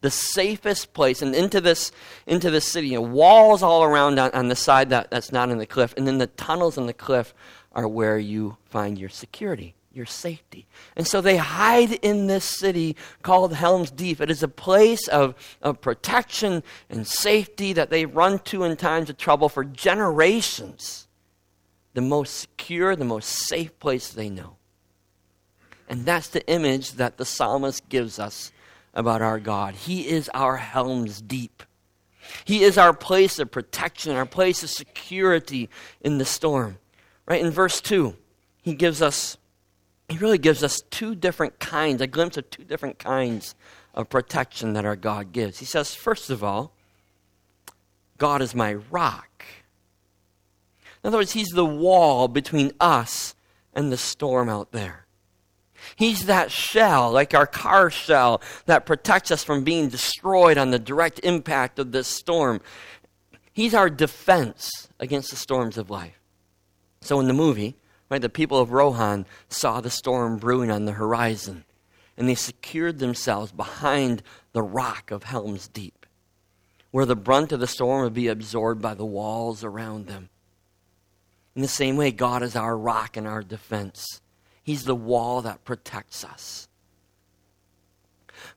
The 0.00 0.10
safest 0.10 0.92
place, 0.92 1.22
and 1.22 1.36
into 1.36 1.60
this, 1.60 1.92
into 2.26 2.50
this 2.50 2.64
city, 2.64 2.88
you 2.88 2.94
know, 2.94 3.02
walls 3.02 3.62
all 3.62 3.84
around 3.84 4.18
on, 4.18 4.32
on 4.32 4.48
the 4.48 4.56
side 4.56 4.90
that, 4.90 5.12
that's 5.12 5.30
not 5.30 5.50
in 5.50 5.58
the 5.58 5.66
cliff, 5.66 5.94
and 5.96 6.04
then 6.04 6.18
the 6.18 6.26
tunnels 6.26 6.76
in 6.76 6.86
the 6.86 6.92
cliff 6.92 7.32
are 7.70 7.86
where 7.86 8.18
you 8.18 8.56
find 8.64 8.98
your 8.98 9.08
security, 9.08 9.76
your 9.92 10.04
safety. 10.04 10.66
And 10.96 11.06
so 11.06 11.20
they 11.20 11.36
hide 11.36 11.92
in 11.92 12.26
this 12.26 12.44
city 12.44 12.96
called 13.22 13.54
Helm's 13.54 13.92
Deep. 13.92 14.20
It 14.20 14.32
is 14.32 14.42
a 14.42 14.48
place 14.48 15.06
of, 15.06 15.36
of 15.62 15.80
protection 15.80 16.64
and 16.88 17.06
safety 17.06 17.72
that 17.74 17.90
they 17.90 18.04
run 18.04 18.40
to 18.46 18.64
in 18.64 18.76
times 18.76 19.10
of 19.10 19.16
trouble 19.16 19.48
for 19.48 19.62
generations 19.62 21.06
the 21.94 22.00
most 22.00 22.38
secure, 22.38 22.94
the 22.94 23.04
most 23.04 23.28
safe 23.48 23.78
place 23.78 24.08
they 24.10 24.28
know. 24.28 24.56
And 25.88 26.06
that's 26.06 26.28
the 26.28 26.46
image 26.46 26.92
that 26.92 27.16
the 27.16 27.24
psalmist 27.24 27.88
gives 27.88 28.18
us 28.18 28.52
about 28.94 29.22
our 29.22 29.40
God. 29.40 29.74
He 29.74 30.08
is 30.08 30.30
our 30.34 30.56
helm's 30.56 31.20
deep. 31.20 31.62
He 32.44 32.62
is 32.62 32.78
our 32.78 32.92
place 32.92 33.38
of 33.38 33.50
protection, 33.50 34.14
our 34.14 34.26
place 34.26 34.62
of 34.62 34.70
security 34.70 35.68
in 36.00 36.18
the 36.18 36.24
storm. 36.24 36.78
Right 37.26 37.40
in 37.40 37.50
verse 37.50 37.80
2, 37.80 38.16
he 38.62 38.74
gives 38.74 39.02
us 39.02 39.36
he 40.10 40.18
really 40.18 40.38
gives 40.38 40.64
us 40.64 40.82
two 40.90 41.14
different 41.14 41.60
kinds, 41.60 42.00
a 42.02 42.06
glimpse 42.08 42.36
of 42.36 42.50
two 42.50 42.64
different 42.64 42.98
kinds 42.98 43.54
of 43.94 44.08
protection 44.08 44.72
that 44.72 44.84
our 44.84 44.96
God 44.96 45.30
gives. 45.32 45.60
He 45.60 45.64
says, 45.64 45.94
first 45.94 46.30
of 46.30 46.42
all, 46.42 46.72
God 48.18 48.42
is 48.42 48.52
my 48.52 48.74
rock. 48.74 49.44
In 51.02 51.08
other 51.08 51.18
words, 51.18 51.32
He's 51.32 51.48
the 51.48 51.64
wall 51.64 52.28
between 52.28 52.72
us 52.80 53.34
and 53.72 53.90
the 53.90 53.96
storm 53.96 54.48
out 54.48 54.72
there. 54.72 55.06
He's 55.96 56.26
that 56.26 56.50
shell, 56.50 57.10
like 57.10 57.34
our 57.34 57.46
car 57.46 57.90
shell, 57.90 58.42
that 58.66 58.86
protects 58.86 59.30
us 59.30 59.42
from 59.42 59.64
being 59.64 59.88
destroyed 59.88 60.58
on 60.58 60.70
the 60.70 60.78
direct 60.78 61.20
impact 61.22 61.78
of 61.78 61.92
this 61.92 62.08
storm. 62.08 62.60
He's 63.52 63.74
our 63.74 63.90
defense 63.90 64.88
against 64.98 65.30
the 65.30 65.36
storms 65.36 65.78
of 65.78 65.90
life. 65.90 66.20
So 67.00 67.18
in 67.20 67.28
the 67.28 67.32
movie, 67.32 67.76
right, 68.10 68.20
the 68.20 68.28
people 68.28 68.58
of 68.58 68.72
Rohan 68.72 69.26
saw 69.48 69.80
the 69.80 69.90
storm 69.90 70.36
brewing 70.36 70.70
on 70.70 70.84
the 70.84 70.92
horizon, 70.92 71.64
and 72.16 72.28
they 72.28 72.34
secured 72.34 72.98
themselves 72.98 73.52
behind 73.52 74.22
the 74.52 74.62
rock 74.62 75.10
of 75.10 75.24
Helm's 75.24 75.68
Deep, 75.68 76.06
where 76.90 77.06
the 77.06 77.16
brunt 77.16 77.52
of 77.52 77.60
the 77.60 77.66
storm 77.66 78.02
would 78.02 78.14
be 78.14 78.28
absorbed 78.28 78.82
by 78.82 78.94
the 78.94 79.06
walls 79.06 79.64
around 79.64 80.06
them. 80.06 80.28
In 81.54 81.62
the 81.62 81.68
same 81.68 81.96
way, 81.96 82.12
God 82.12 82.42
is 82.42 82.54
our 82.54 82.76
rock 82.76 83.16
and 83.16 83.26
our 83.26 83.42
defense. 83.42 84.20
He's 84.62 84.84
the 84.84 84.94
wall 84.94 85.42
that 85.42 85.64
protects 85.64 86.24
us. 86.24 86.68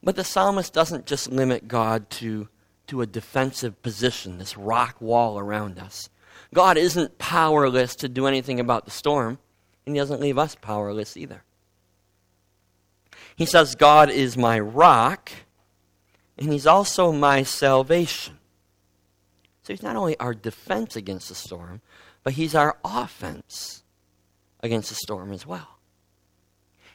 But 0.02 0.16
the 0.16 0.24
psalmist 0.24 0.74
doesn't 0.74 1.06
just 1.06 1.32
limit 1.32 1.68
God 1.68 2.10
to, 2.12 2.48
to 2.88 3.02
a 3.02 3.08
defensive 3.08 3.82
position, 3.82 4.38
this 4.38 4.58
rock 4.58 5.02
wall 5.02 5.40
around 5.40 5.80
us. 5.80 6.10
God 6.54 6.78
isn't 6.78 7.18
powerless 7.18 7.96
to 7.98 8.10
do 8.10 8.28
anything 8.28 8.60
about 8.60 8.86
the 8.86 8.92
storm, 8.92 9.40
and 9.86 9.96
He 9.96 10.00
doesn't 10.00 10.22
leave 10.22 10.38
us 10.38 10.56
powerless 10.56 11.18
either. 11.18 11.44
He 13.36 13.46
says, 13.46 13.76
God 13.76 14.10
is 14.10 14.38
my 14.38 14.60
rock, 14.60 15.32
and 16.38 16.52
He's 16.52 16.68
also 16.68 17.12
my 17.12 17.44
salvation. 17.44 18.38
So 19.64 19.74
He's 19.74 19.84
not 19.84 19.96
only 19.96 20.18
our 20.20 20.34
defense 20.34 20.96
against 20.96 21.30
the 21.30 21.36
storm, 21.36 21.82
but 22.24 22.34
He's 22.34 22.56
our 22.56 22.78
offense 22.84 23.84
against 24.62 24.90
the 24.90 24.96
storm 24.96 25.32
as 25.32 25.46
well. 25.46 25.80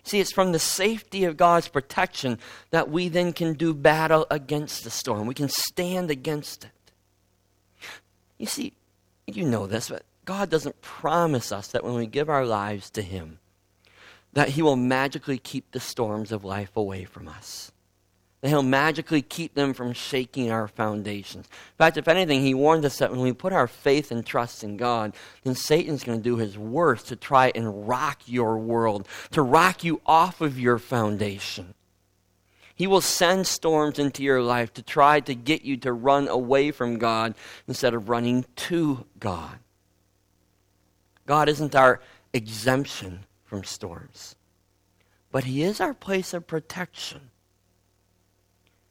See, 0.03 0.21
it's 0.21 0.33
from 0.33 0.53
the 0.53 0.59
safety 0.59 1.25
of 1.25 1.37
God's 1.37 1.69
protection 1.69 2.39
that 2.71 2.91
we 2.91 3.09
then 3.09 3.33
can 3.33 3.53
do 3.53 3.75
battle 3.75 4.27
against 4.31 4.85
the 4.85 4.91
storm. 4.91 5.27
We 5.27 5.35
can 5.35 5.51
stand 5.51 6.11
against 6.11 6.65
it. 6.65 6.71
You 8.39 8.47
see, 8.47 8.73
you 9.27 9.45
know 9.45 9.67
this, 9.67 9.91
but 9.91 10.05
God 10.25 10.49
doesn't 10.49 10.81
promise 10.81 11.53
us 11.53 11.69
that 11.69 11.85
when 11.85 11.95
we 11.95 12.07
give 12.07 12.31
our 12.31 12.47
lives 12.47 12.89
to 12.91 13.03
Him, 13.03 13.39
that 14.33 14.51
He 14.51 14.63
will 14.63 14.77
magically 14.77 15.39
keep 15.39 15.71
the 15.73 15.81
storms 15.81 16.33
of 16.33 16.45
life 16.45 16.77
away 16.77 17.05
from 17.05 17.29
us 17.29 17.73
that 18.41 18.49
he'll 18.49 18.63
magically 18.63 19.21
keep 19.21 19.55
them 19.55 19.75
from 19.75 19.93
shaking 19.93 20.51
our 20.51 20.69
foundations. 20.69 21.47
In 21.47 21.77
fact, 21.77 21.97
if 21.97 22.07
anything, 22.07 22.43
he 22.43 22.55
warns 22.55 22.85
us 22.85 22.99
that 22.99 23.11
when 23.11 23.21
we 23.21 23.33
put 23.33 23.53
our 23.53 23.67
faith 23.67 24.13
and 24.13 24.25
trust 24.25 24.63
in 24.63 24.77
God, 24.77 25.15
then 25.43 25.55
Satan's 25.55 26.05
going 26.05 26.19
to 26.19 26.23
do 26.23 26.37
his 26.37 26.57
worst 26.57 27.09
to 27.09 27.17
try 27.17 27.51
and 27.55 27.89
rock 27.89 28.21
your 28.27 28.57
world, 28.59 29.09
to 29.33 29.43
rock 29.43 29.83
you 29.83 30.01
off 30.07 30.41
of 30.41 30.59
your 30.59 30.79
foundation. 30.79 31.75
He 32.77 32.87
will 32.87 33.01
send 33.01 33.49
storms 33.49 33.99
into 33.99 34.23
your 34.23 34.41
life 34.41 34.73
to 34.75 34.83
try 34.83 35.19
to 35.19 35.35
get 35.35 35.63
you 35.63 35.77
to 35.79 35.93
run 35.93 36.29
away 36.29 36.71
from 36.71 36.99
God 36.99 37.35
instead 37.67 37.93
of 37.93 38.09
running 38.09 38.45
to 38.55 39.05
God. 39.19 39.59
God 41.27 41.49
isn't 41.49 41.75
our 41.75 42.01
exemption 42.33 43.25
from 43.45 43.65
storms, 43.65 44.37
but 45.33 45.43
He 45.43 45.65
is 45.65 45.81
our 45.81 45.93
place 45.93 46.33
of 46.33 46.47
protection. 46.47 47.28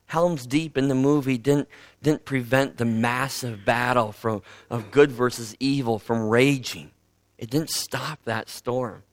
Helm's 0.07 0.47
Deep 0.47 0.77
in 0.77 0.87
the 0.87 0.95
movie 0.95 1.37
didn't, 1.37 1.67
didn't 2.01 2.25
prevent 2.25 2.77
the 2.77 2.85
massive 2.85 3.65
battle 3.65 4.11
from, 4.11 4.41
of 4.69 4.91
good 4.91 5.11
versus 5.11 5.55
evil 5.59 5.99
from 5.99 6.29
raging. 6.29 6.91
It 7.37 7.49
didn't 7.49 7.69
stop 7.69 8.23
that 8.23 8.49
storm. 8.49 9.03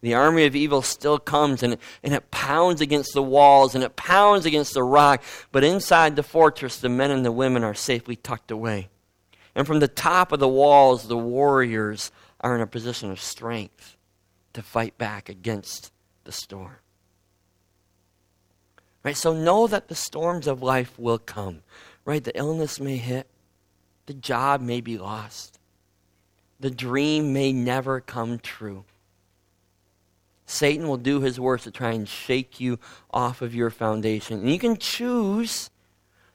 The 0.00 0.14
army 0.14 0.46
of 0.46 0.56
evil 0.56 0.80
still 0.80 1.18
comes 1.18 1.62
and 1.62 1.76
and 2.02 2.14
it 2.14 2.30
pounds 2.30 2.80
against 2.80 3.12
the 3.12 3.22
walls 3.22 3.74
and 3.74 3.84
it 3.84 3.96
pounds 3.96 4.46
against 4.46 4.72
the 4.72 4.82
rock, 4.82 5.22
but 5.52 5.62
inside 5.62 6.16
the 6.16 6.22
fortress, 6.22 6.78
the 6.78 6.88
men 6.88 7.10
and 7.10 7.24
the 7.24 7.30
women 7.32 7.62
are 7.62 7.74
safely 7.74 8.16
tucked 8.16 8.50
away. 8.50 8.88
And 9.54 9.66
from 9.66 9.80
the 9.80 9.88
top 9.88 10.32
of 10.32 10.40
the 10.40 10.48
walls, 10.48 11.08
the 11.08 11.18
warriors 11.18 12.10
are 12.40 12.54
in 12.54 12.62
a 12.62 12.66
position 12.66 13.10
of 13.10 13.20
strength 13.20 13.98
to 14.54 14.62
fight 14.62 14.96
back 14.96 15.28
against 15.28 15.92
the 16.24 16.32
storm. 16.32 16.76
Right? 19.02 19.16
So 19.16 19.32
know 19.32 19.66
that 19.66 19.88
the 19.88 19.94
storms 19.94 20.46
of 20.46 20.62
life 20.62 20.98
will 20.98 21.18
come. 21.18 21.62
Right? 22.04 22.22
The 22.22 22.36
illness 22.36 22.80
may 22.80 22.96
hit. 22.96 23.26
The 24.06 24.14
job 24.14 24.60
may 24.60 24.80
be 24.80 24.98
lost. 24.98 25.58
The 26.58 26.70
dream 26.70 27.32
may 27.32 27.52
never 27.52 28.00
come 28.00 28.38
true. 28.38 28.84
Satan 30.44 30.88
will 30.88 30.96
do 30.96 31.20
his 31.20 31.38
worst 31.38 31.64
to 31.64 31.70
try 31.70 31.92
and 31.92 32.08
shake 32.08 32.60
you 32.60 32.78
off 33.12 33.40
of 33.40 33.54
your 33.54 33.70
foundation. 33.70 34.40
And 34.40 34.50
you 34.50 34.58
can 34.58 34.76
choose 34.76 35.70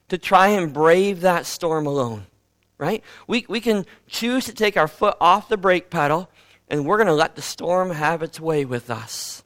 to 0.07 0.17
try 0.17 0.47
and 0.47 0.73
brave 0.73 1.21
that 1.21 1.45
storm 1.45 1.85
alone. 1.85 2.25
Right? 2.77 3.03
We, 3.27 3.45
we 3.47 3.61
can 3.61 3.85
choose 4.07 4.45
to 4.45 4.53
take 4.53 4.77
our 4.77 4.87
foot 4.87 5.15
off 5.21 5.49
the 5.49 5.57
brake 5.57 5.89
pedal 5.89 6.29
and 6.67 6.85
we're 6.85 6.97
going 6.97 7.07
to 7.07 7.13
let 7.13 7.35
the 7.35 7.41
storm 7.41 7.91
have 7.91 8.23
its 8.23 8.39
way 8.39 8.65
with 8.65 8.89
us 8.89 9.43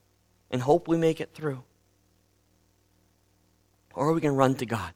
and 0.49 0.61
hope 0.61 0.87
we 0.87 0.97
make 0.97 1.19
it 1.19 1.33
through 1.33 1.63
or 3.99 4.13
we 4.13 4.21
can 4.21 4.35
run 4.35 4.55
to 4.55 4.65
God. 4.65 4.93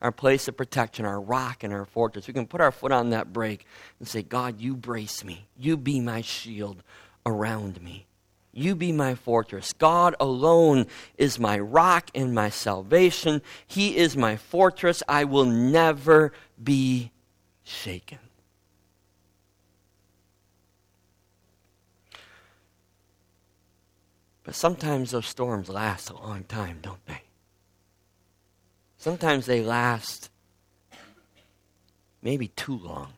Our 0.00 0.12
place 0.12 0.46
of 0.46 0.56
protection, 0.56 1.04
our 1.04 1.20
rock 1.20 1.64
and 1.64 1.72
our 1.72 1.84
fortress. 1.84 2.28
We 2.28 2.32
can 2.32 2.46
put 2.46 2.60
our 2.60 2.70
foot 2.70 2.92
on 2.92 3.10
that 3.10 3.32
brake 3.32 3.66
and 3.98 4.06
say, 4.06 4.22
God, 4.22 4.60
you 4.60 4.76
brace 4.76 5.24
me. 5.24 5.48
You 5.58 5.76
be 5.76 6.00
my 6.00 6.20
shield 6.20 6.84
around 7.26 7.82
me. 7.82 8.06
You 8.52 8.76
be 8.76 8.92
my 8.92 9.16
fortress. 9.16 9.72
God 9.72 10.14
alone 10.20 10.86
is 11.18 11.40
my 11.40 11.58
rock 11.58 12.10
and 12.14 12.32
my 12.32 12.48
salvation. 12.48 13.42
He 13.66 13.96
is 13.96 14.16
my 14.16 14.36
fortress. 14.36 15.02
I 15.08 15.24
will 15.24 15.46
never 15.46 16.32
be 16.62 17.10
shaken. 17.64 18.18
But 24.44 24.54
sometimes 24.54 25.10
those 25.10 25.26
storms 25.26 25.68
last 25.68 26.10
a 26.10 26.14
long 26.14 26.44
time, 26.44 26.78
don't 26.80 27.04
they? 27.06 27.23
Sometimes 29.04 29.44
they 29.44 29.60
last 29.60 30.30
maybe 32.22 32.48
too 32.48 32.78
long. 32.78 33.12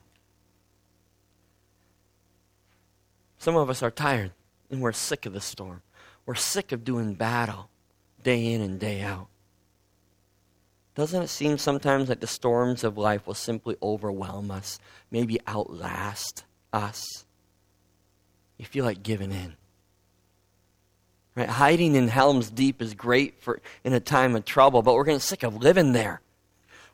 Some 3.38 3.54
of 3.54 3.70
us 3.70 3.84
are 3.84 3.92
tired 3.92 4.32
and 4.68 4.80
we're 4.80 4.90
sick 4.90 5.26
of 5.26 5.32
the 5.32 5.40
storm. 5.40 5.82
We're 6.26 6.34
sick 6.34 6.72
of 6.72 6.82
doing 6.82 7.14
battle 7.14 7.70
day 8.24 8.52
in 8.52 8.62
and 8.62 8.80
day 8.80 9.00
out. 9.00 9.28
Doesn't 10.96 11.22
it 11.22 11.28
seem 11.28 11.56
sometimes 11.56 12.08
like 12.08 12.18
the 12.18 12.26
storms 12.26 12.82
of 12.82 12.98
life 12.98 13.24
will 13.24 13.34
simply 13.34 13.76
overwhelm 13.80 14.50
us, 14.50 14.80
maybe 15.12 15.38
outlast 15.46 16.42
us? 16.72 17.24
You 18.58 18.64
feel 18.64 18.84
like 18.84 19.04
giving 19.04 19.30
in. 19.30 19.54
Right? 21.36 21.48
Hiding 21.48 21.94
in 21.94 22.08
Helm's 22.08 22.50
Deep 22.50 22.80
is 22.82 22.94
great 22.94 23.40
for 23.42 23.60
in 23.84 23.92
a 23.92 24.00
time 24.00 24.34
of 24.34 24.44
trouble, 24.44 24.82
but 24.82 24.94
we're 24.94 25.04
getting 25.04 25.20
sick 25.20 25.42
of 25.42 25.62
living 25.62 25.92
there. 25.92 26.20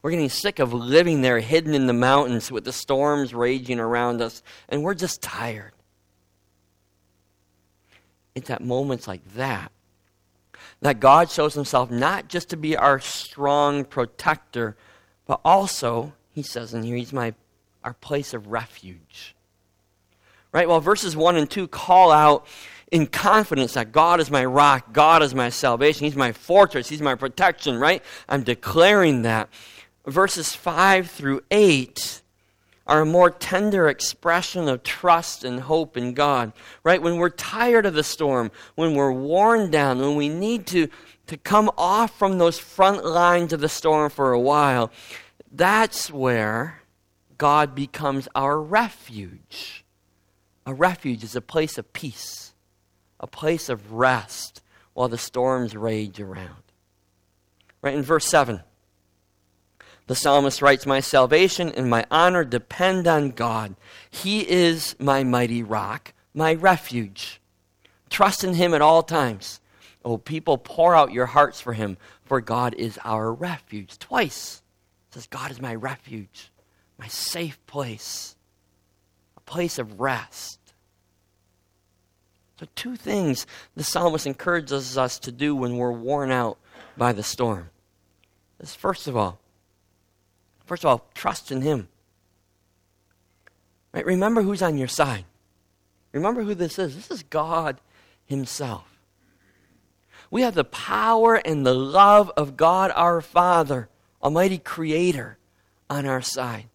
We're 0.02 0.10
getting 0.10 0.28
sick 0.28 0.58
of 0.58 0.72
living 0.72 1.22
there 1.22 1.38
hidden 1.38 1.74
in 1.74 1.86
the 1.86 1.92
mountains 1.92 2.50
with 2.50 2.64
the 2.64 2.72
storms 2.72 3.32
raging 3.32 3.78
around 3.78 4.20
us, 4.20 4.42
and 4.68 4.82
we're 4.82 4.94
just 4.94 5.22
tired. 5.22 5.72
It's 8.34 8.50
at 8.50 8.62
moments 8.62 9.06
like 9.06 9.22
that 9.34 9.70
that 10.80 10.98
God 10.98 11.30
shows 11.30 11.54
himself 11.54 11.90
not 11.90 12.28
just 12.28 12.48
to 12.48 12.56
be 12.56 12.76
our 12.76 12.98
strong 12.98 13.84
protector, 13.84 14.76
but 15.26 15.40
also, 15.44 16.12
he 16.32 16.42
says 16.42 16.74
in 16.74 16.82
here, 16.82 16.96
he's 16.96 17.12
my 17.12 17.34
our 17.84 17.94
place 17.94 18.34
of 18.34 18.48
refuge. 18.48 19.34
Right? 20.52 20.68
Well, 20.68 20.80
verses 20.80 21.16
1 21.16 21.36
and 21.36 21.50
2 21.50 21.68
call 21.68 22.12
out 22.12 22.46
in 22.92 23.06
confidence 23.06 23.72
that 23.72 23.90
God 23.90 24.20
is 24.20 24.30
my 24.30 24.44
rock, 24.44 24.92
God 24.92 25.22
is 25.22 25.34
my 25.34 25.48
salvation, 25.48 26.04
He's 26.04 26.14
my 26.14 26.30
fortress, 26.30 26.90
He's 26.90 27.00
my 27.00 27.14
protection, 27.14 27.78
right? 27.78 28.04
I'm 28.28 28.44
declaring 28.44 29.22
that. 29.22 29.48
Verses 30.06 30.54
5 30.54 31.10
through 31.10 31.42
8 31.50 32.22
are 32.86 33.00
a 33.00 33.06
more 33.06 33.30
tender 33.30 33.88
expression 33.88 34.68
of 34.68 34.82
trust 34.82 35.42
and 35.42 35.60
hope 35.60 35.96
in 35.96 36.12
God, 36.12 36.52
right? 36.84 37.00
When 37.00 37.16
we're 37.16 37.30
tired 37.30 37.86
of 37.86 37.94
the 37.94 38.04
storm, 38.04 38.50
when 38.74 38.94
we're 38.94 39.12
worn 39.12 39.70
down, 39.70 39.98
when 39.98 40.16
we 40.16 40.28
need 40.28 40.66
to, 40.68 40.88
to 41.28 41.36
come 41.38 41.70
off 41.78 42.18
from 42.18 42.36
those 42.36 42.58
front 42.58 43.06
lines 43.06 43.54
of 43.54 43.60
the 43.60 43.68
storm 43.68 44.10
for 44.10 44.32
a 44.32 44.40
while, 44.40 44.90
that's 45.50 46.10
where 46.10 46.82
God 47.38 47.74
becomes 47.74 48.28
our 48.34 48.60
refuge. 48.60 49.84
A 50.66 50.74
refuge 50.74 51.24
is 51.24 51.34
a 51.34 51.40
place 51.40 51.78
of 51.78 51.92
peace, 51.92 52.51
a 53.22 53.26
place 53.26 53.68
of 53.68 53.92
rest 53.92 54.60
while 54.94 55.08
the 55.08 55.18
storms 55.18 55.76
rage 55.76 56.20
around. 56.20 56.62
Right 57.80 57.94
in 57.94 58.02
verse 58.02 58.26
7. 58.26 58.62
The 60.08 60.14
psalmist 60.14 60.60
writes, 60.60 60.84
My 60.84 61.00
salvation 61.00 61.70
and 61.70 61.88
my 61.88 62.04
honor 62.10 62.44
depend 62.44 63.06
on 63.06 63.30
God. 63.30 63.76
He 64.10 64.48
is 64.48 64.96
my 64.98 65.24
mighty 65.24 65.62
rock, 65.62 66.12
my 66.34 66.54
refuge. 66.54 67.40
Trust 68.10 68.44
in 68.44 68.54
him 68.54 68.74
at 68.74 68.82
all 68.82 69.02
times. 69.02 69.60
Oh, 70.04 70.18
people, 70.18 70.58
pour 70.58 70.94
out 70.94 71.12
your 71.12 71.26
hearts 71.26 71.60
for 71.60 71.72
him, 71.72 71.96
for 72.24 72.40
God 72.40 72.74
is 72.74 72.98
our 73.04 73.32
refuge. 73.32 73.98
Twice 73.98 74.62
it 75.08 75.14
says, 75.14 75.26
God 75.26 75.50
is 75.50 75.60
my 75.60 75.74
refuge, 75.74 76.50
my 76.98 77.06
safe 77.06 77.64
place, 77.66 78.34
a 79.36 79.40
place 79.40 79.78
of 79.78 80.00
rest. 80.00 80.58
So, 82.62 82.68
two 82.76 82.94
things 82.94 83.44
the 83.74 83.82
psalmist 83.82 84.24
encourages 84.24 84.96
us 84.96 85.18
to 85.18 85.32
do 85.32 85.56
when 85.56 85.78
we're 85.78 85.90
worn 85.90 86.30
out 86.30 86.58
by 86.96 87.12
the 87.12 87.24
storm. 87.24 87.70
Is 88.60 88.72
first 88.72 89.08
of 89.08 89.16
all, 89.16 89.40
First 90.64 90.84
of 90.84 90.88
all, 90.88 91.06
trust 91.12 91.50
in 91.50 91.62
Him. 91.62 91.88
Right? 93.92 94.06
Remember 94.06 94.42
who's 94.42 94.62
on 94.62 94.78
your 94.78 94.88
side. 94.88 95.24
Remember 96.12 96.44
who 96.44 96.54
this 96.54 96.78
is. 96.78 96.94
This 96.94 97.10
is 97.10 97.24
God 97.24 97.80
Himself. 98.24 99.00
We 100.30 100.42
have 100.42 100.54
the 100.54 100.62
power 100.62 101.34
and 101.34 101.66
the 101.66 101.74
love 101.74 102.30
of 102.36 102.56
God 102.56 102.92
our 102.94 103.20
Father, 103.20 103.88
Almighty 104.22 104.58
Creator, 104.58 105.36
on 105.90 106.06
our 106.06 106.22
side. 106.22 106.68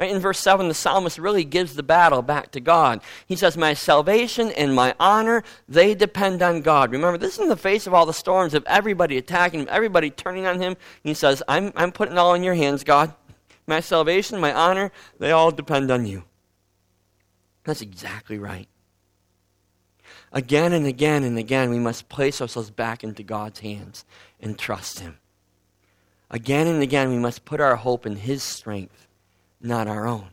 Right? 0.00 0.10
In 0.10 0.18
verse 0.18 0.40
7, 0.40 0.66
the 0.66 0.72
psalmist 0.72 1.18
really 1.18 1.44
gives 1.44 1.74
the 1.74 1.82
battle 1.82 2.22
back 2.22 2.52
to 2.52 2.60
God. 2.60 3.02
He 3.26 3.36
says, 3.36 3.58
My 3.58 3.74
salvation 3.74 4.50
and 4.52 4.74
my 4.74 4.94
honor, 4.98 5.44
they 5.68 5.94
depend 5.94 6.40
on 6.40 6.62
God. 6.62 6.90
Remember, 6.90 7.18
this 7.18 7.34
is 7.34 7.40
in 7.40 7.50
the 7.50 7.56
face 7.56 7.86
of 7.86 7.92
all 7.92 8.06
the 8.06 8.14
storms 8.14 8.54
of 8.54 8.64
everybody 8.64 9.18
attacking 9.18 9.60
him, 9.60 9.68
everybody 9.70 10.08
turning 10.08 10.46
on 10.46 10.58
him. 10.58 10.78
He 11.04 11.12
says, 11.12 11.42
I'm, 11.46 11.70
I'm 11.76 11.92
putting 11.92 12.14
it 12.14 12.18
all 12.18 12.32
in 12.32 12.42
your 12.42 12.54
hands, 12.54 12.82
God. 12.82 13.12
My 13.66 13.80
salvation, 13.80 14.40
my 14.40 14.54
honor, 14.54 14.90
they 15.18 15.32
all 15.32 15.50
depend 15.50 15.90
on 15.90 16.06
you. 16.06 16.24
That's 17.64 17.82
exactly 17.82 18.38
right. 18.38 18.68
Again 20.32 20.72
and 20.72 20.86
again 20.86 21.24
and 21.24 21.36
again, 21.36 21.68
we 21.68 21.78
must 21.78 22.08
place 22.08 22.40
ourselves 22.40 22.70
back 22.70 23.04
into 23.04 23.22
God's 23.22 23.60
hands 23.60 24.06
and 24.40 24.58
trust 24.58 25.00
Him. 25.00 25.18
Again 26.30 26.66
and 26.68 26.82
again, 26.82 27.10
we 27.10 27.18
must 27.18 27.44
put 27.44 27.60
our 27.60 27.76
hope 27.76 28.06
in 28.06 28.16
His 28.16 28.42
strength 28.42 29.08
not 29.60 29.86
our 29.86 30.06
own. 30.06 30.28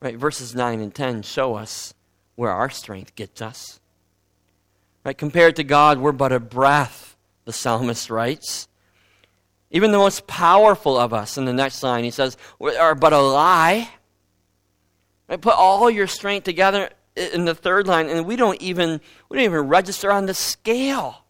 Right? 0.00 0.16
Verses 0.16 0.54
9 0.54 0.80
and 0.80 0.94
10 0.94 1.22
show 1.22 1.54
us 1.54 1.94
where 2.34 2.50
our 2.50 2.70
strength 2.70 3.14
gets 3.14 3.40
us. 3.40 3.80
Right? 5.04 5.16
Compared 5.16 5.56
to 5.56 5.64
God, 5.64 5.98
we're 5.98 6.12
but 6.12 6.32
a 6.32 6.40
breath, 6.40 7.16
the 7.44 7.52
psalmist 7.52 8.10
writes. 8.10 8.68
Even 9.70 9.92
the 9.92 9.98
most 9.98 10.26
powerful 10.26 10.96
of 10.96 11.12
us, 11.12 11.38
in 11.38 11.44
the 11.44 11.52
next 11.52 11.82
line, 11.82 12.04
he 12.04 12.10
says, 12.10 12.36
are 12.60 12.94
but 12.94 13.12
a 13.12 13.20
lie. 13.20 13.90
Right? 15.28 15.40
Put 15.40 15.54
all 15.54 15.90
your 15.90 16.06
strength 16.06 16.44
together 16.44 16.90
in 17.16 17.46
the 17.46 17.54
third 17.54 17.86
line, 17.86 18.08
and 18.08 18.26
we 18.26 18.36
don't 18.36 18.60
even 18.60 19.00
we 19.28 19.38
don't 19.38 19.44
even 19.44 19.68
register 19.68 20.12
on 20.12 20.26
the 20.26 20.34
scale. 20.34 21.24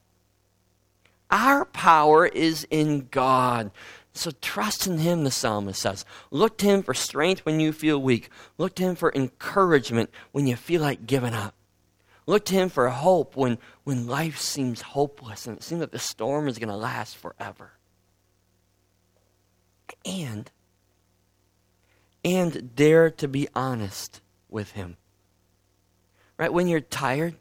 Our 1.31 1.64
power 1.64 2.26
is 2.26 2.66
in 2.70 3.09
God. 3.11 3.70
So 4.16 4.31
trust 4.40 4.87
in 4.87 4.98
Him, 4.98 5.24
the 5.24 5.31
psalmist 5.31 5.81
says. 5.81 6.07
Look 6.31 6.57
to 6.59 6.66
Him 6.66 6.83
for 6.83 6.94
strength 6.94 7.44
when 7.44 7.61
you 7.61 7.70
feel 7.72 8.00
weak. 8.00 8.31
Look 8.57 8.74
to 8.76 8.83
Him 8.83 8.94
for 8.94 9.12
encouragement 9.14 10.11
when 10.33 10.46
you 10.46 10.57
feel 10.57 10.81
like 10.81 11.07
giving 11.07 11.35
up. 11.35 11.55
Look 12.26 12.46
to 12.46 12.55
Him 12.55 12.70
for 12.70 12.88
hope 12.88 13.37
when, 13.37 13.59
when 13.85 14.07
life 14.07 14.38
seems 14.38 14.81
hopeless 14.81 15.46
and 15.46 15.59
it 15.59 15.62
seems 15.62 15.83
like 15.83 15.90
the 15.90 15.98
storm 15.98 16.48
is 16.48 16.59
going 16.59 16.70
to 16.70 16.76
last 16.76 17.16
forever. 17.16 17.72
And, 20.07 20.50
and 22.24 22.74
dare 22.74 23.11
to 23.11 23.29
be 23.29 23.48
honest 23.55 24.22
with 24.48 24.72
Him. 24.72 24.96
Right? 26.38 26.52
When 26.52 26.68
you're 26.68 26.81
tired, 26.81 27.35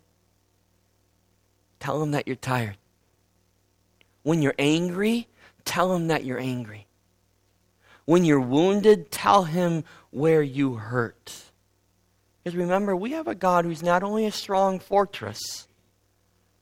tell 1.80 2.04
Him 2.04 2.12
that 2.12 2.28
you're 2.28 2.36
tired. 2.36 2.78
When 4.24 4.42
you're 4.42 4.56
angry, 4.60 5.30
tell 5.66 5.94
him 5.94 6.08
that 6.08 6.24
you're 6.24 6.40
angry. 6.40 6.88
When 8.06 8.24
you're 8.24 8.40
wounded, 8.40 9.12
tell 9.12 9.44
him 9.44 9.84
where 10.12 10.42
you 10.42 10.76
hurt. 10.76 11.34
Because 12.44 12.56
remember, 12.56 12.96
we 12.96 13.12
have 13.12 13.28
a 13.28 13.36
God 13.36 13.66
who's 13.66 13.82
not 13.82 14.04
only 14.04 14.26
a 14.26 14.32
strong 14.32 14.80
fortress, 14.80 15.68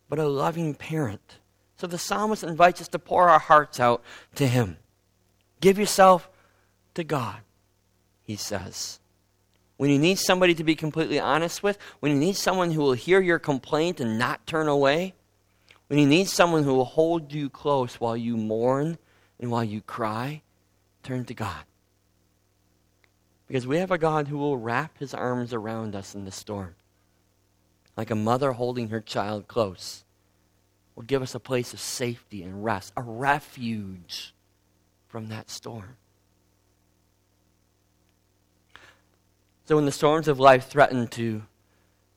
but 0.07 0.19
a 0.19 0.27
loving 0.27 0.73
parent. 0.73 1.39
So 1.75 1.87
the 1.87 1.97
psalmist 1.97 2.43
invites 2.43 2.79
us 2.79 2.87
to 2.89 2.99
pour 2.99 3.29
our 3.29 3.39
hearts 3.39 3.79
out 3.79 4.01
to 4.35 4.47
him. 4.47 4.77
Give 5.59 5.77
yourself 5.77 6.29
to 6.93 7.03
God, 7.03 7.39
he 8.21 8.37
says. 8.37 9.01
When 9.75 9.89
you 9.89 9.99
need 9.99 10.19
somebody 10.19 10.53
to 10.55 10.63
be 10.63 10.75
completely 10.75 11.19
honest 11.19 11.63
with, 11.63 11.77
when 11.99 12.13
you 12.13 12.17
need 12.17 12.37
someone 12.37 12.71
who 12.71 12.81
will 12.81 12.93
hear 12.93 13.19
your 13.19 13.39
complaint 13.39 13.99
and 13.99 14.17
not 14.17 14.47
turn 14.47 14.69
away, 14.69 15.13
when 15.87 15.99
you 15.99 16.05
need 16.05 16.27
someone 16.27 16.63
who 16.63 16.73
will 16.73 16.85
hold 16.85 17.33
you 17.33 17.49
close 17.49 17.95
while 17.95 18.17
you 18.17 18.37
mourn 18.37 18.97
and 19.39 19.51
while 19.51 19.63
you 19.63 19.81
cry, 19.81 20.41
turn 21.03 21.25
to 21.25 21.33
God. 21.33 21.63
Because 23.47 23.67
we 23.67 23.77
have 23.77 23.91
a 23.91 23.97
God 23.97 24.27
who 24.27 24.37
will 24.37 24.57
wrap 24.57 24.97
his 24.97 25.13
arms 25.13 25.53
around 25.53 25.95
us 25.95 26.15
in 26.15 26.25
the 26.25 26.31
storm. 26.31 26.75
Like 27.95 28.09
a 28.09 28.15
mother 28.15 28.53
holding 28.53 28.89
her 28.89 29.01
child 29.01 29.47
close, 29.47 30.03
will 30.95 31.03
give 31.03 31.21
us 31.21 31.35
a 31.35 31.39
place 31.39 31.73
of 31.73 31.79
safety 31.79 32.43
and 32.43 32.63
rest, 32.63 32.93
a 32.95 33.01
refuge 33.01 34.33
from 35.07 35.29
that 35.29 35.49
storm. 35.49 35.97
So 39.65 39.75
when 39.75 39.85
the 39.85 39.91
storms 39.91 40.27
of 40.27 40.39
life 40.39 40.67
threaten 40.67 41.07
to, 41.09 41.43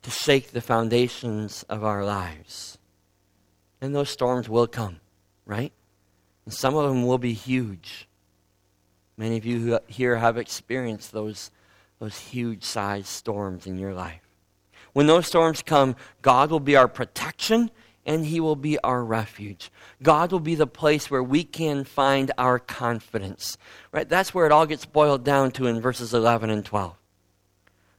to 0.03 0.11
shake 0.11 0.51
the 0.51 0.61
foundations 0.61 1.63
of 1.69 1.85
our 1.85 2.05
lives, 2.05 2.79
and 3.81 3.95
those 3.95 4.11
storms 4.11 4.49
will 4.49 4.67
come, 4.67 5.01
right? 5.45 5.73
And 6.45 6.55
some 6.55 6.75
of 6.77 6.89
them 6.89 7.07
will 7.07 7.19
be 7.19 7.33
huge. 7.33 8.09
Many 9.17 9.37
of 9.37 9.47
you 9.47 9.79
here 9.87 10.17
have 10.17 10.37
experienced 10.37 11.13
those, 11.13 11.51
those 11.99 12.19
huge 12.19 12.65
sized 12.65 13.07
storms 13.07 13.67
in 13.67 13.79
your 13.79 13.95
life. 13.95 14.21
When 14.93 15.07
those 15.07 15.27
storms 15.27 15.63
come, 15.63 15.97
God 16.23 16.51
will 16.51 16.61
be 16.61 16.77
our 16.77 16.89
protection 16.89 17.71
and 18.07 18.25
He 18.25 18.41
will 18.41 18.57
be 18.57 18.79
our 18.79 19.05
refuge. 19.05 19.71
God 20.03 20.33
will 20.33 20.41
be 20.41 20.55
the 20.55 20.67
place 20.67 21.11
where 21.11 21.23
we 21.23 21.45
can 21.45 21.85
find 21.85 22.31
our 22.39 22.59
confidence. 22.59 23.59
Right? 23.93 24.09
That's 24.09 24.33
where 24.33 24.47
it 24.47 24.53
all 24.53 24.67
gets 24.67 24.87
boiled 24.87 25.25
down 25.25 25.51
to 25.53 25.67
in 25.67 25.81
verses 25.81 26.15
11 26.15 26.51
and 26.51 26.65
12. 26.65 26.95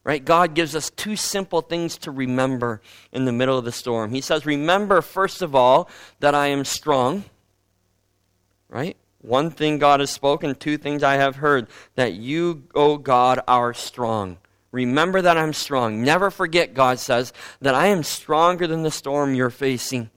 Right? 0.08 0.24
God 0.24 0.54
gives 0.54 0.74
us 0.74 0.90
two 0.90 1.18
simple 1.18 1.60
things 1.60 1.98
to 1.98 2.12
remember 2.12 2.82
in 3.12 3.26
the 3.26 3.34
middle 3.34 3.58
of 3.58 3.66
the 3.66 3.74
storm. 3.74 4.12
He 4.12 4.22
says, 4.22 4.46
Remember, 4.46 5.02
first 5.02 5.42
of 5.42 5.54
all, 5.54 5.90
that 6.22 6.34
I 6.34 6.48
am 6.48 6.64
strong. 6.64 7.26
Right? 8.70 8.96
One 9.20 9.52
thing 9.52 9.80
God 9.80 10.00
has 10.00 10.10
spoken, 10.10 10.56
two 10.56 10.78
things 10.78 11.04
I 11.04 11.16
have 11.16 11.36
heard 11.36 11.68
that 11.96 12.14
you, 12.14 12.64
O 12.74 12.98
God, 12.98 13.42
are 13.50 13.74
strong. 13.74 14.38
Remember 14.72 15.22
that 15.22 15.38
I'm 15.38 15.52
strong. 15.52 16.02
Never 16.04 16.32
forget, 16.32 16.74
God 16.74 17.00
says, 17.00 17.34
that 17.60 17.76
I 17.76 17.88
am 17.88 18.02
stronger 18.02 18.66
than 18.66 18.84
the 18.84 18.92
storm 18.92 19.36
you're 19.36 19.50
facing. 19.50 20.10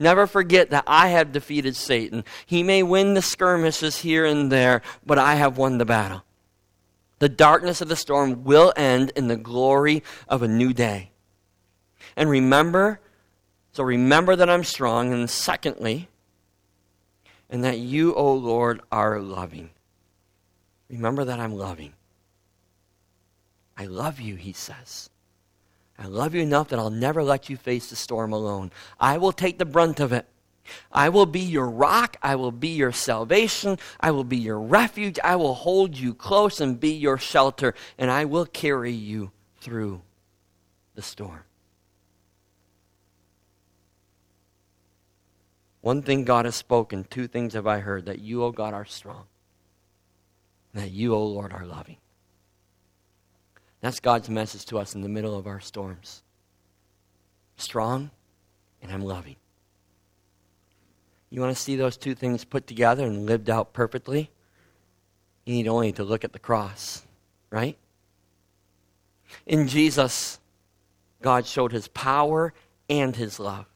Never 0.00 0.26
forget 0.26 0.70
that 0.70 0.82
I 0.88 1.08
have 1.08 1.30
defeated 1.30 1.76
Satan. 1.76 2.24
He 2.44 2.64
may 2.64 2.82
win 2.82 3.14
the 3.14 3.22
skirmishes 3.22 3.98
here 3.98 4.24
and 4.24 4.50
there, 4.50 4.82
but 5.06 5.18
I 5.18 5.36
have 5.36 5.58
won 5.58 5.78
the 5.78 5.84
battle. 5.84 6.24
The 7.18 7.28
darkness 7.28 7.80
of 7.80 7.88
the 7.88 7.96
storm 7.96 8.44
will 8.44 8.72
end 8.76 9.12
in 9.16 9.28
the 9.28 9.36
glory 9.36 10.02
of 10.28 10.42
a 10.42 10.48
new 10.48 10.72
day. 10.72 11.10
And 12.16 12.30
remember, 12.30 13.00
so 13.72 13.82
remember 13.82 14.36
that 14.36 14.48
I'm 14.48 14.64
strong. 14.64 15.12
And 15.12 15.28
secondly, 15.28 16.08
and 17.50 17.64
that 17.64 17.78
you, 17.78 18.14
O 18.14 18.32
Lord, 18.32 18.80
are 18.92 19.20
loving. 19.20 19.70
Remember 20.88 21.24
that 21.24 21.40
I'm 21.40 21.54
loving. 21.54 21.92
I 23.76 23.86
love 23.86 24.20
you, 24.20 24.36
he 24.36 24.52
says. 24.52 25.10
I 25.98 26.06
love 26.06 26.34
you 26.34 26.40
enough 26.40 26.68
that 26.68 26.78
I'll 26.78 26.90
never 26.90 27.22
let 27.22 27.48
you 27.48 27.56
face 27.56 27.90
the 27.90 27.96
storm 27.96 28.32
alone. 28.32 28.70
I 29.00 29.18
will 29.18 29.32
take 29.32 29.58
the 29.58 29.64
brunt 29.64 30.00
of 30.00 30.12
it. 30.12 30.26
I 30.92 31.08
will 31.08 31.26
be 31.26 31.40
your 31.40 31.68
rock. 31.68 32.16
I 32.22 32.36
will 32.36 32.52
be 32.52 32.68
your 32.68 32.92
salvation. 32.92 33.78
I 34.00 34.10
will 34.10 34.24
be 34.24 34.36
your 34.36 34.60
refuge. 34.60 35.18
I 35.22 35.36
will 35.36 35.54
hold 35.54 35.96
you 35.96 36.14
close 36.14 36.60
and 36.60 36.78
be 36.78 36.92
your 36.92 37.18
shelter, 37.18 37.74
and 37.98 38.10
I 38.10 38.24
will 38.24 38.46
carry 38.46 38.92
you 38.92 39.32
through 39.60 40.02
the 40.94 41.02
storm. 41.02 41.44
One 45.80 46.02
thing 46.02 46.24
God 46.24 46.44
has 46.44 46.56
spoken, 46.56 47.04
two 47.04 47.28
things 47.28 47.54
have 47.54 47.66
I 47.66 47.78
heard 47.78 48.06
that 48.06 48.18
you, 48.18 48.42
O 48.42 48.50
God, 48.50 48.74
are 48.74 48.84
strong, 48.84 49.24
that 50.74 50.90
you, 50.90 51.14
O 51.14 51.24
Lord, 51.24 51.52
are 51.52 51.64
loving. 51.64 51.96
That's 53.80 54.00
God's 54.00 54.28
message 54.28 54.66
to 54.66 54.78
us 54.78 54.94
in 54.94 55.02
the 55.02 55.08
middle 55.08 55.36
of 55.36 55.46
our 55.46 55.60
storms. 55.60 56.22
Strong, 57.56 58.10
and 58.82 58.90
I'm 58.90 59.02
loving. 59.02 59.36
You 61.30 61.40
want 61.40 61.54
to 61.54 61.62
see 61.62 61.76
those 61.76 61.96
two 61.96 62.14
things 62.14 62.44
put 62.44 62.66
together 62.66 63.06
and 63.06 63.26
lived 63.26 63.50
out 63.50 63.72
perfectly? 63.72 64.30
You 65.44 65.54
need 65.54 65.68
only 65.68 65.92
to 65.92 66.04
look 66.04 66.24
at 66.24 66.32
the 66.32 66.38
cross, 66.38 67.02
right? 67.50 67.76
In 69.46 69.68
Jesus, 69.68 70.38
God 71.22 71.46
showed 71.46 71.72
his 71.72 71.88
power 71.88 72.54
and 72.88 73.14
his 73.14 73.38
love. 73.38 73.66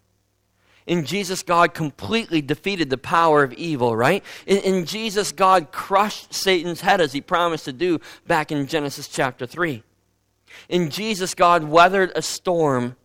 In 0.87 1.05
Jesus, 1.05 1.43
God 1.43 1.75
completely 1.75 2.43
defeated 2.43 2.91
the 2.91 2.99
power 2.99 3.43
of 3.45 3.53
evil, 3.53 3.95
right? 3.95 4.25
In, 4.47 4.59
in, 4.59 4.85
Jesus, 4.85 5.31
God 5.31 5.71
crushed 5.71 6.35
Satan's 6.35 6.81
head 6.81 7.01
as 7.01 7.12
he 7.12 7.21
promised 7.21 7.67
to 7.67 7.73
do 7.73 8.01
back 8.27 8.51
in 8.51 8.67
Genesis 8.67 9.07
chapter 9.07 9.47
3. 9.47 9.85
In 10.69 10.91
Jesus, 10.91 11.35
God 11.35 11.65
weathered 11.65 12.11
a 12.17 12.23
storm, 12.23 12.97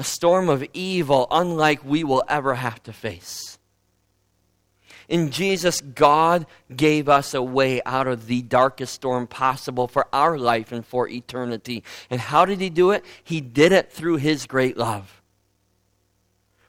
a 0.00 0.02
storm 0.02 0.48
of 0.48 0.66
evil 0.72 1.26
unlike 1.30 1.84
we 1.84 2.02
will 2.02 2.24
ever 2.26 2.54
have 2.54 2.82
to 2.82 2.90
face. 2.90 3.58
In 5.10 5.30
Jesus, 5.30 5.82
God 5.82 6.46
gave 6.74 7.06
us 7.06 7.34
a 7.34 7.42
way 7.42 7.82
out 7.84 8.06
of 8.06 8.24
the 8.24 8.40
darkest 8.40 8.94
storm 8.94 9.26
possible 9.26 9.86
for 9.86 10.06
our 10.10 10.38
life 10.38 10.72
and 10.72 10.86
for 10.86 11.06
eternity. 11.06 11.84
And 12.08 12.18
how 12.18 12.46
did 12.46 12.62
He 12.62 12.70
do 12.70 12.92
it? 12.92 13.04
He 13.22 13.42
did 13.42 13.72
it 13.72 13.92
through 13.92 14.16
His 14.16 14.46
great 14.46 14.78
love. 14.78 15.20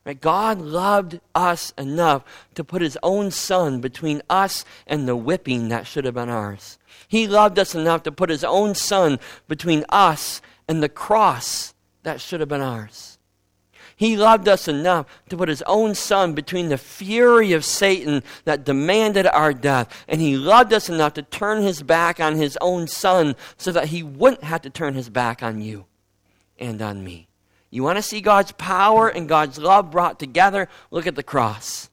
Right? 0.06 0.20
God 0.20 0.60
loved 0.60 1.22
us 1.34 1.72
enough 1.78 2.26
to 2.56 2.66
put 2.66 2.82
His 2.82 2.98
own 3.02 3.32
Son 3.32 3.80
between 3.80 4.22
us 4.30 4.66
and 4.86 5.08
the 5.08 5.16
whipping 5.16 5.70
that 5.70 5.88
should 5.88 6.04
have 6.04 6.16
been 6.16 6.28
ours. 6.28 6.78
He 7.08 7.28
loved 7.30 7.58
us 7.58 7.76
enough 7.76 8.04
to 8.04 8.12
put 8.12 8.30
his 8.30 8.44
own 8.44 8.76
son 8.76 9.20
between 9.48 9.86
us 9.88 10.42
and 10.68 10.84
the 10.84 10.90
cross 10.90 11.74
that 12.04 12.20
should 12.20 12.42
have 12.42 12.50
been 12.50 12.62
ours. 12.62 13.11
He 14.02 14.18
loved 14.18 14.48
us 14.48 14.68
enough 14.68 15.06
to 15.30 15.38
put 15.38 15.48
his 15.48 15.62
own 15.68 15.94
son 15.94 16.34
between 16.34 16.70
the 16.70 16.78
fury 16.80 17.52
of 17.52 17.64
Satan 17.64 18.24
that 18.46 18.64
demanded 18.64 19.28
our 19.28 19.54
death. 19.54 20.06
And 20.08 20.20
he 20.20 20.38
loved 20.38 20.74
us 20.74 20.90
enough 20.90 21.14
to 21.14 21.22
turn 21.22 21.62
his 21.62 21.84
back 21.84 22.20
on 22.20 22.36
his 22.36 22.58
own 22.62 22.88
son 22.88 23.36
so 23.58 23.72
that 23.72 23.90
he 23.90 24.02
wouldn't 24.02 24.44
have 24.44 24.64
to 24.64 24.72
turn 24.72 24.96
his 24.96 25.08
back 25.08 25.44
on 25.44 25.62
you 25.62 25.86
and 26.58 26.82
on 26.82 27.04
me. 27.04 27.28
You 27.70 27.84
want 27.84 27.98
to 28.00 28.02
see 28.02 28.22
God's 28.22 28.54
power 28.54 29.08
and 29.08 29.30
God's 29.30 29.60
love 29.60 29.92
brought 29.92 30.18
together? 30.18 30.68
Look 30.90 31.06
at 31.06 31.14
the 31.14 31.22
cross. 31.22 31.92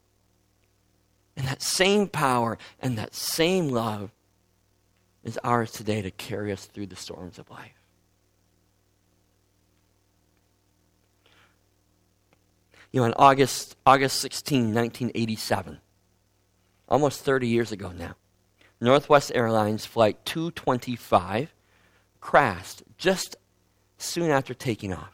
And 1.37 1.47
that 1.47 1.61
same 1.61 2.09
power 2.09 2.57
and 2.81 2.97
that 2.97 3.14
same 3.14 3.68
love 3.68 4.12
is 5.25 5.38
ours 5.44 5.73
today 5.73 6.01
to 6.01 6.11
carry 6.11 6.53
us 6.53 6.64
through 6.64 6.87
the 6.87 6.97
storms 6.97 7.38
of 7.38 7.51
life. 7.51 7.78
You 12.92 13.01
know, 13.01 13.07
on 13.07 13.14
August, 13.16 13.77
August 13.85 14.20
16, 14.20 14.74
1987, 14.74 15.79
almost 16.88 17.22
30 17.22 17.46
years 17.46 17.72
ago 17.72 17.92
now, 17.92 18.14
Northwest 18.81 19.33
Airlines 19.35 19.85
Flight 19.85 20.24
225 20.24 21.55
crashed 22.20 22.83
just 22.96 23.37
soon 23.98 24.31
after 24.31 24.55
taking 24.55 24.92
off, 24.92 25.12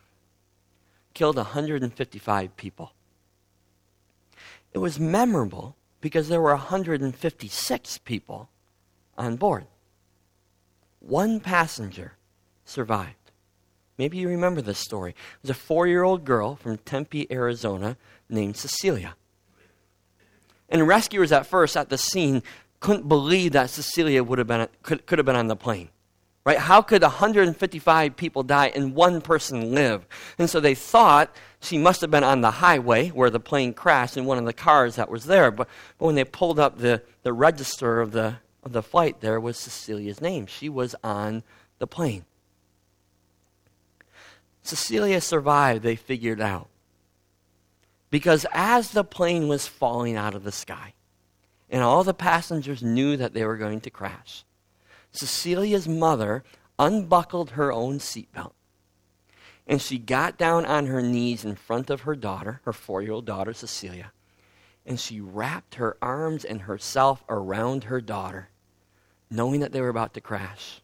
killed 1.15 1.37
155 1.37 2.57
people. 2.57 2.93
It 4.73 4.79
was 4.79 5.01
memorable 5.01 5.77
because 6.01 6.29
there 6.29 6.41
were 6.41 6.51
156 6.51 7.99
people 7.99 8.51
on 9.17 9.37
board. 9.37 9.67
One 11.01 11.41
passenger 11.41 12.15
survived. 12.65 13.24
Maybe 13.99 14.19
you 14.19 14.29
remember 14.29 14.61
this 14.61 14.79
story. 14.79 15.15
Was 15.43 15.51
a 15.51 15.55
four 15.55 15.87
year 15.87 16.03
old 16.03 16.25
girl 16.25 16.57
from 16.57 16.79
Tempe, 16.79 17.31
Arizona, 17.31 17.97
named 18.29 18.57
Cecilia. 18.57 19.15
And 20.69 20.89
rescuers 20.89 21.31
at 21.31 21.47
first 21.47 21.77
at 21.77 21.89
the 21.89 21.99
scene 21.99 22.43
couldn't 22.81 23.09
believe 23.09 23.53
that 23.53 23.71
Cecilia 23.71 24.23
would 24.23 24.39
have 24.39 24.49
been, 24.49 24.69
could, 24.83 25.07
could 25.07 25.19
have 25.19 25.27
been 25.27 25.37
on 25.37 25.47
the 25.47 25.57
plane. 25.57 25.89
Right? 26.45 26.59
How 26.59 26.83
could 26.83 27.01
155 27.01 28.17
people 28.17 28.43
die 28.43 28.67
and 28.75 28.95
one 28.95 29.23
person 29.23 29.75
live? 29.75 30.07
And 30.39 30.51
so 30.51 30.61
they 30.61 30.75
thought 30.75 31.35
she 31.61 31.79
must 31.79 32.03
have 32.03 32.11
been 32.11 32.25
on 32.25 32.43
the 32.43 32.51
highway 32.51 33.09
where 33.09 33.31
the 33.31 33.41
plane 33.41 33.73
crashed 33.73 34.19
in 34.19 34.27
one 34.27 34.37
of 34.37 34.45
the 34.45 34.53
cars 34.53 34.97
that 34.97 35.09
was 35.09 35.25
there. 35.25 35.51
But, 35.51 35.69
but 35.99 36.05
when 36.05 36.17
they 36.17 36.25
pulled 36.25 36.59
up 36.59 36.79
the, 36.79 37.01
the 37.23 37.33
register 37.33 38.01
of 38.03 38.13
the, 38.13 38.37
of 38.63 38.73
the 38.73 38.83
flight 38.83 39.21
there 39.21 39.41
was 39.41 39.57
Cecilia's 39.57 40.21
name. 40.21 40.47
She 40.47 40.69
was 40.69 40.95
on 41.03 41.43
the 41.79 41.87
plane. 41.87 42.27
Cecilia 44.65 45.21
survived, 45.21 45.85
they 45.85 45.95
figured 45.95 46.41
out. 46.41 46.69
Because 48.11 48.45
as 48.53 48.91
the 48.91 49.05
plane 49.05 49.47
was 49.47 49.69
falling 49.69 50.17
out 50.17 50.35
of 50.35 50.43
the 50.43 50.51
sky, 50.53 50.95
and 51.71 51.83
all 51.83 52.03
the 52.03 52.13
passengers 52.13 52.83
knew 52.83 53.17
that 53.17 53.33
they 53.33 53.45
were 53.45 53.57
going 53.57 53.81
to 53.83 53.91
crash, 53.91 54.45
Cecilia's 55.13 55.87
mother 55.87 56.43
unbuckled 56.79 57.51
her 57.51 57.73
own 57.73 57.99
seatbelt. 57.99 58.55
And 59.67 59.81
she 59.81 59.99
got 59.99 60.37
down 60.37 60.67
on 60.67 60.87
her 60.87 61.01
knees 61.01 61.45
in 61.45 61.55
front 61.55 61.89
of 61.89 62.03
her 62.03 62.17
daughter, 62.17 62.61
her 62.65 62.73
four 62.73 63.01
year 63.01 63.13
old 63.13 63.25
daughter, 63.25 63.53
Cecilia, 63.53 64.11
and 64.85 64.99
she 64.99 65.21
wrapped 65.21 65.77
her 65.77 65.97
arms 66.03 66.45
and 66.45 66.63
herself 66.63 67.23
around 67.29 67.85
her 67.85 68.01
daughter 68.01 68.49
knowing 69.31 69.61
that 69.61 69.73
they 69.73 69.81
were 69.81 69.89
about 69.89 70.15
to 70.15 70.21
crash. 70.21 70.81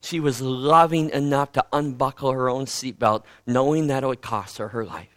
She 0.00 0.18
was 0.18 0.40
loving 0.40 1.10
enough 1.10 1.52
to 1.52 1.66
unbuckle 1.72 2.32
her 2.32 2.48
own 2.48 2.64
seatbelt, 2.64 3.24
knowing 3.46 3.86
that 3.88 4.02
it 4.02 4.06
would 4.06 4.22
cost 4.22 4.58
her 4.58 4.68
her 4.68 4.84
life. 4.84 5.08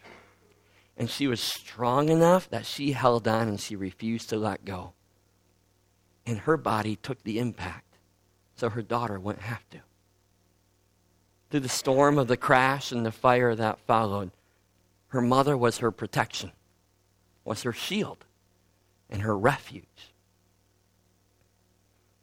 And 0.98 1.10
she 1.10 1.26
was 1.26 1.40
strong 1.40 2.10
enough 2.10 2.50
that 2.50 2.66
she 2.66 2.92
held 2.92 3.28
on 3.28 3.48
and 3.48 3.60
she 3.60 3.76
refused 3.76 4.30
to 4.30 4.38
let 4.38 4.66
go. 4.66 4.94
And 6.26 6.40
her 6.40 6.58
body 6.58 6.96
took 6.98 7.24
the 7.24 7.40
impact, 7.40 7.98
so 8.56 8.70
her 8.70 8.82
daughter 8.82 9.20
wouldn't 9.20 9.46
have 9.46 9.68
to. 9.72 9.80
Through 11.50 11.62
the 11.62 11.70
storm 11.70 12.18
of 12.18 12.28
the 12.28 12.38
crash 12.38 12.92
and 12.92 13.06
the 13.06 13.12
fire 13.12 13.56
that 13.56 13.80
followed, 13.80 14.32
her 15.08 15.22
mother 15.22 15.58
was 15.58 15.78
her 15.80 15.92
protection, 15.92 16.52
was 17.44 17.64
her 17.64 17.74
shield, 17.74 18.26
and 19.10 19.22
her 19.22 19.38
refuge. 19.38 20.13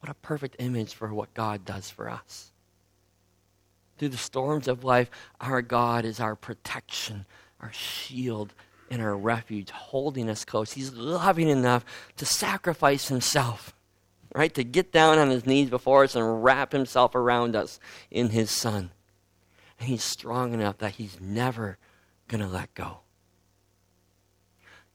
What 0.00 0.10
a 0.10 0.14
perfect 0.14 0.56
image 0.58 0.94
for 0.94 1.12
what 1.12 1.34
God 1.34 1.64
does 1.64 1.90
for 1.90 2.08
us. 2.08 2.50
Through 3.98 4.08
the 4.08 4.16
storms 4.16 4.66
of 4.66 4.82
life, 4.82 5.10
our 5.40 5.62
God 5.62 6.04
is 6.04 6.20
our 6.20 6.34
protection, 6.34 7.26
our 7.60 7.72
shield, 7.72 8.54
and 8.90 9.02
our 9.02 9.16
refuge, 9.16 9.70
holding 9.70 10.28
us 10.28 10.44
close. 10.44 10.72
He's 10.72 10.94
loving 10.94 11.48
enough 11.48 11.84
to 12.16 12.24
sacrifice 12.24 13.08
himself 13.08 13.74
right? 14.34 14.54
To 14.54 14.64
get 14.64 14.92
down 14.92 15.18
on 15.18 15.30
his 15.30 15.46
knees 15.46 15.70
before 15.70 16.04
us 16.04 16.14
and 16.14 16.44
wrap 16.44 16.72
himself 16.72 17.14
around 17.14 17.56
us 17.56 17.80
in 18.10 18.30
his 18.30 18.50
Son. 18.50 18.90
And 19.78 19.88
he's 19.88 20.04
strong 20.04 20.52
enough 20.52 20.78
that 20.78 20.92
he's 20.92 21.20
never 21.20 21.78
going 22.28 22.42
to 22.42 22.48
let 22.48 22.74
go. 22.74 22.98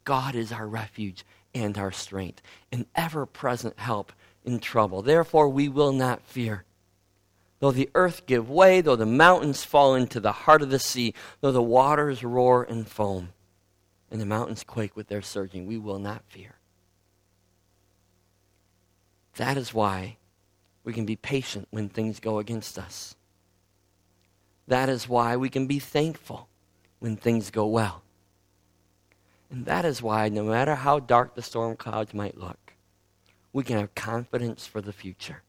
God 0.03 0.35
is 0.35 0.51
our 0.51 0.67
refuge 0.67 1.25
and 1.53 1.77
our 1.77 1.91
strength, 1.91 2.41
an 2.71 2.85
ever 2.95 3.25
present 3.25 3.79
help 3.79 4.13
in 4.45 4.59
trouble. 4.59 5.01
Therefore, 5.01 5.49
we 5.49 5.67
will 5.67 5.91
not 5.91 6.21
fear. 6.21 6.63
Though 7.59 7.71
the 7.71 7.89
earth 7.95 8.25
give 8.25 8.49
way, 8.49 8.81
though 8.81 8.95
the 8.95 9.05
mountains 9.05 9.63
fall 9.63 9.95
into 9.95 10.19
the 10.19 10.31
heart 10.31 10.61
of 10.61 10.69
the 10.69 10.79
sea, 10.79 11.13
though 11.41 11.51
the 11.51 11.61
waters 11.61 12.23
roar 12.23 12.63
and 12.63 12.87
foam, 12.87 13.29
and 14.11 14.21
the 14.21 14.25
mountains 14.25 14.63
quake 14.63 14.95
with 14.95 15.07
their 15.07 15.21
surging, 15.21 15.65
we 15.65 15.77
will 15.77 15.99
not 15.99 16.23
fear. 16.27 16.55
That 19.37 19.57
is 19.57 19.73
why 19.73 20.17
we 20.83 20.93
can 20.93 21.05
be 21.05 21.15
patient 21.15 21.67
when 21.71 21.89
things 21.89 22.19
go 22.19 22.39
against 22.39 22.77
us. 22.77 23.15
That 24.67 24.89
is 24.89 25.09
why 25.09 25.35
we 25.35 25.49
can 25.49 25.67
be 25.67 25.79
thankful 25.79 26.47
when 26.99 27.17
things 27.17 27.51
go 27.51 27.65
well. 27.67 28.03
And 29.49 29.65
that 29.65 29.85
is 29.85 30.01
why, 30.01 30.29
no 30.29 30.43
matter 30.43 30.75
how 30.75 30.99
dark 30.99 31.35
the 31.35 31.41
storm 31.41 31.75
clouds 31.75 32.13
might 32.13 32.37
look, 32.37 32.64
we 33.55 33.63
can 33.63 33.77
have 33.77 33.95
confidence 33.95 34.67
for 34.67 34.81
the 34.81 34.91
future. 34.91 35.41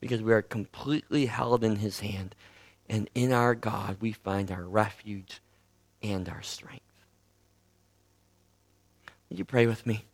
Because 0.00 0.22
we 0.22 0.32
are 0.32 0.40
completely 0.40 1.26
held 1.26 1.62
in 1.62 1.76
His 1.76 2.00
hand. 2.00 2.34
And 2.88 3.10
in 3.14 3.30
our 3.30 3.54
God, 3.54 3.98
we 4.00 4.12
find 4.12 4.50
our 4.50 4.64
refuge 4.64 5.42
and 6.02 6.26
our 6.30 6.40
strength. 6.40 6.80
Would 9.28 9.38
you 9.38 9.44
pray 9.44 9.66
with 9.66 9.86
me? 9.86 10.06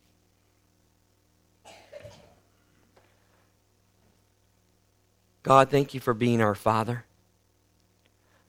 God, 5.43 5.69
thank 5.69 5.93
you 5.93 6.01
for 6.01 6.13
being 6.13 6.41
our 6.41 6.55
Father. 6.55 7.05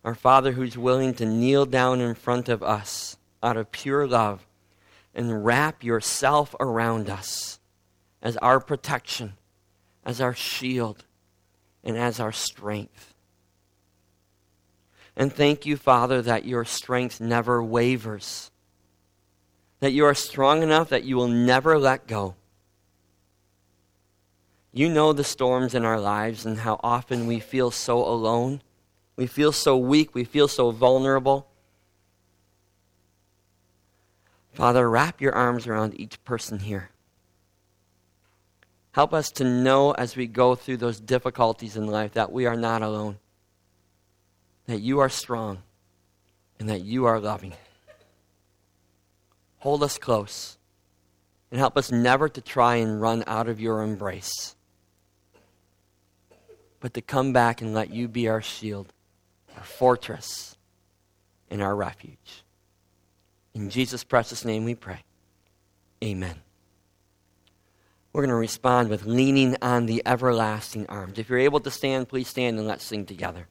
Our 0.02 0.16
Father 0.16 0.50
who's 0.50 0.76
willing 0.76 1.14
to 1.14 1.26
kneel 1.26 1.64
down 1.64 2.00
in 2.00 2.16
front 2.16 2.48
of 2.48 2.60
us 2.60 3.18
out 3.40 3.56
of 3.56 3.70
pure 3.70 4.04
love 4.04 4.44
and 5.14 5.44
wrap 5.44 5.84
yourself 5.84 6.56
around 6.58 7.08
us 7.08 7.60
as 8.22 8.36
our 8.38 8.60
protection, 8.60 9.34
as 10.04 10.20
our 10.20 10.34
shield, 10.34 11.04
and 11.84 11.96
as 11.96 12.18
our 12.18 12.32
strength. 12.32 13.14
And 15.16 15.32
thank 15.32 15.64
you, 15.64 15.76
Father, 15.76 16.20
that 16.22 16.44
your 16.44 16.64
strength 16.64 17.20
never 17.20 17.62
wavers, 17.62 18.50
that 19.80 19.92
you 19.92 20.04
are 20.04 20.14
strong 20.14 20.62
enough 20.62 20.88
that 20.90 21.04
you 21.04 21.16
will 21.16 21.28
never 21.28 21.78
let 21.78 22.06
go. 22.06 22.34
You 24.72 24.90
know 24.90 25.14
the 25.14 25.24
storms 25.24 25.74
in 25.74 25.86
our 25.86 25.98
lives 25.98 26.44
and 26.44 26.58
how 26.58 26.78
often 26.82 27.26
we 27.26 27.40
feel 27.40 27.70
so 27.70 28.04
alone. 28.04 28.60
We 29.16 29.26
feel 29.26 29.52
so 29.52 29.78
weak. 29.78 30.14
We 30.14 30.24
feel 30.24 30.48
so 30.48 30.70
vulnerable. 30.70 31.48
Father, 34.52 34.88
wrap 34.88 35.20
your 35.20 35.34
arms 35.34 35.66
around 35.66 35.98
each 35.98 36.22
person 36.24 36.58
here. 36.58 36.90
Help 38.96 39.12
us 39.12 39.30
to 39.30 39.44
know 39.44 39.90
as 39.90 40.16
we 40.16 40.26
go 40.26 40.54
through 40.54 40.78
those 40.78 40.98
difficulties 40.98 41.76
in 41.76 41.86
life 41.86 42.14
that 42.14 42.32
we 42.32 42.46
are 42.46 42.56
not 42.56 42.80
alone, 42.80 43.18
that 44.64 44.80
you 44.80 45.00
are 45.00 45.10
strong, 45.10 45.58
and 46.58 46.70
that 46.70 46.80
you 46.80 47.04
are 47.04 47.20
loving. 47.20 47.52
Hold 49.58 49.82
us 49.82 49.98
close 49.98 50.56
and 51.50 51.60
help 51.60 51.76
us 51.76 51.92
never 51.92 52.30
to 52.30 52.40
try 52.40 52.76
and 52.76 52.98
run 52.98 53.22
out 53.26 53.50
of 53.50 53.60
your 53.60 53.82
embrace 53.82 54.56
but 56.80 56.94
to 56.94 57.02
come 57.02 57.34
back 57.34 57.60
and 57.60 57.74
let 57.74 57.90
you 57.90 58.08
be 58.08 58.28
our 58.28 58.40
shield, 58.40 58.94
our 59.58 59.62
fortress, 59.62 60.56
and 61.50 61.60
our 61.60 61.76
refuge. 61.76 62.44
In 63.52 63.68
Jesus' 63.68 64.04
precious 64.04 64.42
name 64.42 64.64
we 64.64 64.74
pray. 64.74 65.00
Amen. 66.02 66.45
We're 68.16 68.22
going 68.22 68.30
to 68.30 68.36
respond 68.36 68.88
with 68.88 69.04
leaning 69.04 69.58
on 69.60 69.84
the 69.84 70.02
everlasting 70.06 70.86
arms. 70.86 71.18
If 71.18 71.28
you're 71.28 71.38
able 71.38 71.60
to 71.60 71.70
stand, 71.70 72.08
please 72.08 72.28
stand 72.28 72.58
and 72.58 72.66
let's 72.66 72.82
sing 72.82 73.04
together. 73.04 73.46